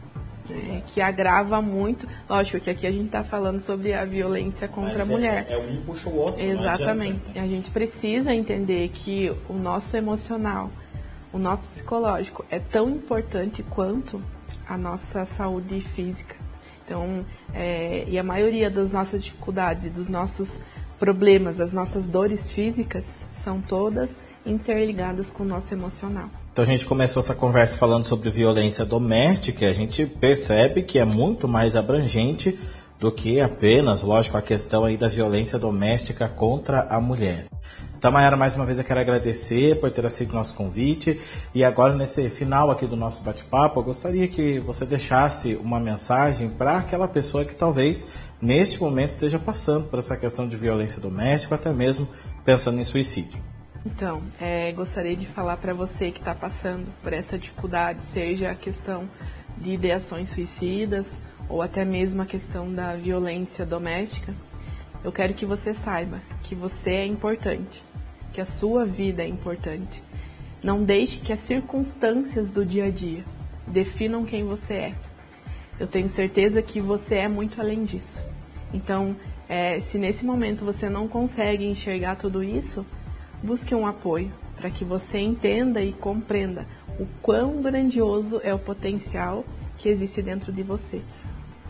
né, 0.53 0.83
que 0.87 1.01
agrava 1.01 1.61
muito. 1.61 2.07
Lógico 2.29 2.59
que 2.59 2.69
aqui 2.69 2.87
a 2.87 2.91
gente 2.91 3.07
está 3.07 3.23
falando 3.23 3.59
sobre 3.59 3.93
a 3.93 4.05
violência 4.05 4.67
contra 4.67 4.99
Mas 4.99 5.01
a 5.01 5.05
mulher. 5.05 5.45
É, 5.49 5.53
é 5.53 5.57
um 5.57 5.81
puxa 5.81 6.09
o 6.09 6.17
outro. 6.17 6.41
Exatamente. 6.41 7.37
A 7.37 7.47
gente 7.47 7.69
precisa 7.69 8.33
entender 8.33 8.89
que 8.89 9.33
o 9.49 9.53
nosso 9.53 9.95
emocional, 9.95 10.71
o 11.31 11.37
nosso 11.37 11.69
psicológico 11.69 12.45
é 12.49 12.59
tão 12.59 12.89
importante 12.89 13.63
quanto 13.63 14.21
a 14.67 14.77
nossa 14.77 15.25
saúde 15.25 15.81
física. 15.81 16.35
Então, 16.85 17.25
é, 17.53 18.05
e 18.07 18.17
a 18.17 18.23
maioria 18.23 18.69
das 18.69 18.91
nossas 18.91 19.23
dificuldades 19.23 19.85
e 19.85 19.89
dos 19.89 20.07
nossos 20.07 20.61
problemas, 20.97 21.59
as 21.59 21.73
nossas 21.73 22.07
dores 22.07 22.51
físicas, 22.51 23.25
são 23.33 23.61
todas 23.61 24.23
interligadas 24.45 25.29
com 25.29 25.43
o 25.43 25.45
nosso 25.45 25.73
emocional. 25.73 26.29
Então 26.57 26.63
a 26.63 26.67
gente 26.67 26.87
começou 26.87 27.21
essa 27.21 27.35
conversa 27.35 27.77
falando 27.77 28.03
sobre 28.03 28.31
violência 28.31 28.83
doméstica 28.83 29.63
e 29.63 29.67
a 29.67 29.71
gente 29.71 30.07
percebe 30.07 30.81
que 30.81 30.97
é 30.97 31.05
muito 31.05 31.47
mais 31.47 31.75
abrangente 31.75 32.57
do 32.99 33.11
que 33.11 33.39
apenas, 33.39 34.01
lógico, 34.01 34.37
a 34.37 34.41
questão 34.41 34.83
aí 34.83 34.97
da 34.97 35.07
violência 35.07 35.59
doméstica 35.59 36.27
contra 36.27 36.79
a 36.89 36.99
mulher. 36.99 37.45
Então, 37.95 38.11
Mayara, 38.11 38.35
mais 38.35 38.55
uma 38.55 38.65
vez 38.65 38.79
eu 38.79 38.83
quero 38.83 38.99
agradecer 38.99 39.79
por 39.79 39.91
ter 39.91 40.03
aceito 40.03 40.31
o 40.31 40.35
nosso 40.35 40.55
convite. 40.55 41.21
E 41.53 41.63
agora, 41.63 41.95
nesse 41.95 42.27
final 42.27 42.71
aqui 42.71 42.87
do 42.87 42.95
nosso 42.95 43.21
bate-papo, 43.21 43.79
eu 43.79 43.83
gostaria 43.83 44.27
que 44.27 44.59
você 44.59 44.83
deixasse 44.83 45.53
uma 45.63 45.79
mensagem 45.79 46.49
para 46.49 46.79
aquela 46.79 47.07
pessoa 47.07 47.45
que 47.45 47.55
talvez 47.55 48.07
neste 48.41 48.81
momento 48.81 49.11
esteja 49.11 49.37
passando 49.37 49.85
por 49.89 49.99
essa 49.99 50.17
questão 50.17 50.47
de 50.47 50.57
violência 50.57 50.99
doméstica, 50.99 51.53
até 51.53 51.71
mesmo 51.71 52.07
pensando 52.43 52.79
em 52.79 52.83
suicídio. 52.83 53.56
Então, 53.85 54.21
é, 54.39 54.71
gostaria 54.71 55.15
de 55.15 55.25
falar 55.25 55.57
para 55.57 55.73
você 55.73 56.11
que 56.11 56.19
está 56.19 56.35
passando 56.35 56.91
por 57.01 57.13
essa 57.13 57.37
dificuldade, 57.37 58.03
seja 58.03 58.51
a 58.51 58.55
questão 58.55 59.09
de 59.57 59.71
ideações 59.71 60.29
suicidas 60.29 61.19
ou 61.49 61.61
até 61.61 61.85
mesmo 61.85 62.21
a 62.21 62.25
questão 62.25 62.71
da 62.71 62.95
violência 62.95 63.65
doméstica, 63.65 64.33
eu 65.03 65.11
quero 65.11 65.33
que 65.33 65.45
você 65.45 65.73
saiba 65.73 66.21
que 66.43 66.53
você 66.53 66.91
é 66.91 67.05
importante, 67.05 67.83
que 68.33 68.41
a 68.41 68.45
sua 68.45 68.85
vida 68.85 69.23
é 69.23 69.27
importante. 69.27 70.03
Não 70.61 70.83
deixe 70.83 71.19
que 71.19 71.31
as 71.31 71.39
circunstâncias 71.39 72.49
do 72.51 72.65
dia 72.65 72.85
a 72.85 72.91
dia 72.91 73.23
definam 73.65 74.25
quem 74.25 74.43
você 74.43 74.73
é. 74.73 74.95
Eu 75.79 75.87
tenho 75.87 76.09
certeza 76.09 76.61
que 76.61 76.81
você 76.81 77.15
é 77.15 77.27
muito 77.27 77.61
além 77.61 77.85
disso. 77.85 78.23
Então, 78.73 79.15
é, 79.47 79.79
se 79.79 79.97
nesse 79.97 80.25
momento 80.25 80.65
você 80.65 80.89
não 80.89 81.07
consegue 81.07 81.65
enxergar 81.65 82.15
tudo 82.15 82.43
isso, 82.43 82.85
busque 83.41 83.73
um 83.73 83.85
apoio 83.85 84.31
para 84.55 84.69
que 84.69 84.83
você 84.83 85.19
entenda 85.19 85.81
e 85.81 85.93
compreenda 85.93 86.65
o 86.99 87.05
quão 87.21 87.61
grandioso 87.61 88.41
é 88.43 88.53
o 88.53 88.59
potencial 88.59 89.45
que 89.77 89.89
existe 89.89 90.21
dentro 90.21 90.51
de 90.51 90.63
você. 90.63 91.01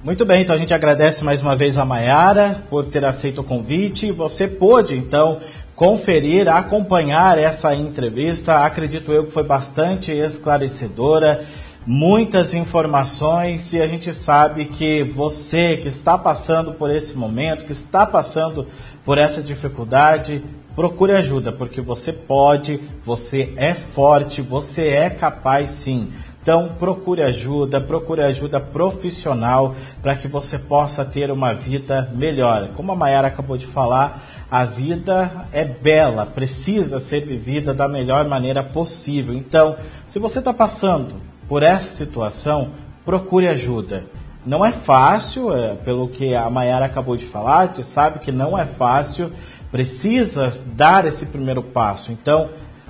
Muito 0.04 0.26
bem, 0.26 0.44
então 0.44 0.56
a 0.56 0.60
gente 0.60 0.74
agradece 0.74 1.24
mais 1.24 1.42
uma 1.42 1.56
vez 1.56 1.78
a 1.78 1.84
Mayara 1.84 2.64
por 2.70 2.86
ter 2.86 3.04
aceito 3.04 3.42
o 3.42 3.44
convite. 3.44 4.12
Você 4.12 4.48
pôde, 4.48 4.96
então, 4.96 5.42
conferir, 5.76 6.48
acompanhar 6.48 7.38
essa 7.38 7.76
entrevista. 7.76 8.64
Acredito 8.64 9.12
eu 9.12 9.26
que 9.26 9.32
foi 9.32 9.44
bastante 9.44 10.12
esclarecedora, 10.12 11.44
muitas 11.86 12.54
informações 12.54 13.74
e 13.74 13.82
a 13.82 13.88
gente 13.88 14.14
sabe 14.14 14.66
que 14.66 15.04
você 15.04 15.78
que 15.78 15.88
está 15.88 16.18
passando 16.18 16.74
por 16.74 16.90
esse 16.90 17.18
momento, 17.18 17.66
que 17.66 17.72
está 17.72 18.06
passando 18.06 18.68
por 19.04 19.18
essa 19.18 19.42
dificuldade, 19.42 20.44
procure 20.78 21.12
ajuda, 21.14 21.52
porque 21.52 21.82
você 21.82 22.14
pode, 22.14 22.80
você 23.04 23.52
é 23.58 23.74
forte, 23.74 24.44
você 24.44 24.90
é 24.90 25.10
capaz 25.10 25.72
sim. 25.72 26.14
Então, 26.40 26.74
procure 26.78 27.24
ajuda, 27.24 27.82
procure 27.82 28.22
ajuda 28.22 28.60
profissional 28.60 29.76
para 30.04 30.16
que 30.16 30.28
você 30.28 30.60
possa 30.60 31.04
ter 31.04 31.32
uma 31.32 31.52
vida 31.52 32.12
melhor. 32.14 32.70
Como 32.76 32.92
a 32.92 32.96
Mayara 32.96 33.28
acabou 33.28 33.58
de 33.58 33.66
falar, 33.66 34.24
a 34.52 34.66
vida 34.66 35.48
é 35.52 35.66
bela, 35.66 36.28
precisa 36.28 37.00
ser 37.00 37.26
vivida 37.26 37.74
da 37.74 37.88
melhor 37.88 38.26
maneira 38.26 38.64
possível. 38.64 39.34
Então, 39.34 39.78
se 40.06 40.20
você 40.20 40.38
está 40.38 40.54
passando 40.54 41.16
por 41.50 41.64
essa 41.64 41.90
situação, 41.90 42.70
procure 43.04 43.48
ajuda. 43.48 44.06
Não 44.46 44.64
é 44.64 44.72
fácil, 44.72 45.54
é, 45.54 45.76
pelo 45.76 46.08
que 46.08 46.34
a 46.34 46.50
Mayara 46.50 46.86
acabou 46.86 47.18
de 47.18 47.26
falar, 47.26 47.66
gente 47.66 47.84
sabe 47.84 48.20
que 48.20 48.32
não 48.32 48.58
é 48.58 48.64
fácil, 48.64 49.30
precisa 49.72 50.52
dar 50.66 51.06
esse 51.06 51.26
primeiro 51.26 51.62
passo. 51.62 52.12
Então, 52.12 52.50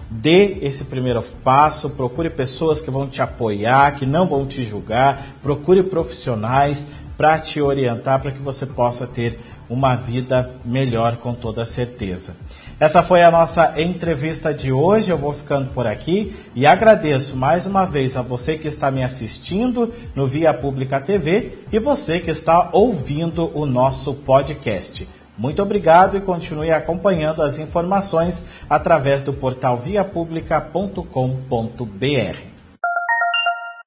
dê 0.09 0.57
esse 0.61 0.85
primeiro 0.85 1.21
passo, 1.43 1.89
procure 1.89 2.29
pessoas 2.29 2.81
que 2.81 2.91
vão 2.91 3.07
te 3.07 3.21
apoiar, 3.21 3.95
que 3.95 4.05
não 4.05 4.27
vão 4.27 4.45
te 4.45 4.63
julgar, 4.63 5.35
procure 5.41 5.83
profissionais 5.83 6.85
para 7.17 7.39
te 7.39 7.59
orientar 7.59 8.21
para 8.21 8.31
que 8.31 8.41
você 8.41 8.65
possa 8.65 9.07
ter 9.07 9.39
uma 9.69 9.95
vida 9.95 10.51
melhor 10.63 11.17
com 11.17 11.33
toda 11.33 11.65
certeza. 11.65 12.35
Essa 12.79 13.01
foi 13.01 13.23
a 13.23 13.31
nossa 13.31 13.81
entrevista 13.81 14.53
de 14.53 14.71
hoje. 14.71 15.09
Eu 15.09 15.17
vou 15.17 15.33
ficando 15.33 15.71
por 15.71 15.87
aqui 15.87 16.35
e 16.55 16.65
agradeço 16.65 17.35
mais 17.35 17.65
uma 17.65 17.85
vez 17.85 18.15
a 18.15 18.21
você 18.21 18.55
que 18.55 18.67
está 18.67 18.91
me 18.91 19.03
assistindo 19.03 19.91
no 20.13 20.27
Via 20.27 20.53
Pública 20.53 21.01
TV 21.01 21.57
e 21.71 21.79
você 21.79 22.19
que 22.19 22.29
está 22.29 22.69
ouvindo 22.71 23.51
o 23.57 23.65
nosso 23.65 24.13
podcast. 24.13 25.07
Muito 25.37 25.61
obrigado 25.61 26.17
e 26.17 26.21
continue 26.21 26.71
acompanhando 26.71 27.43
as 27.43 27.59
informações 27.59 28.43
através 28.67 29.21
do 29.21 29.31
portal 29.31 29.77
viapublica.com.br. 29.77 32.56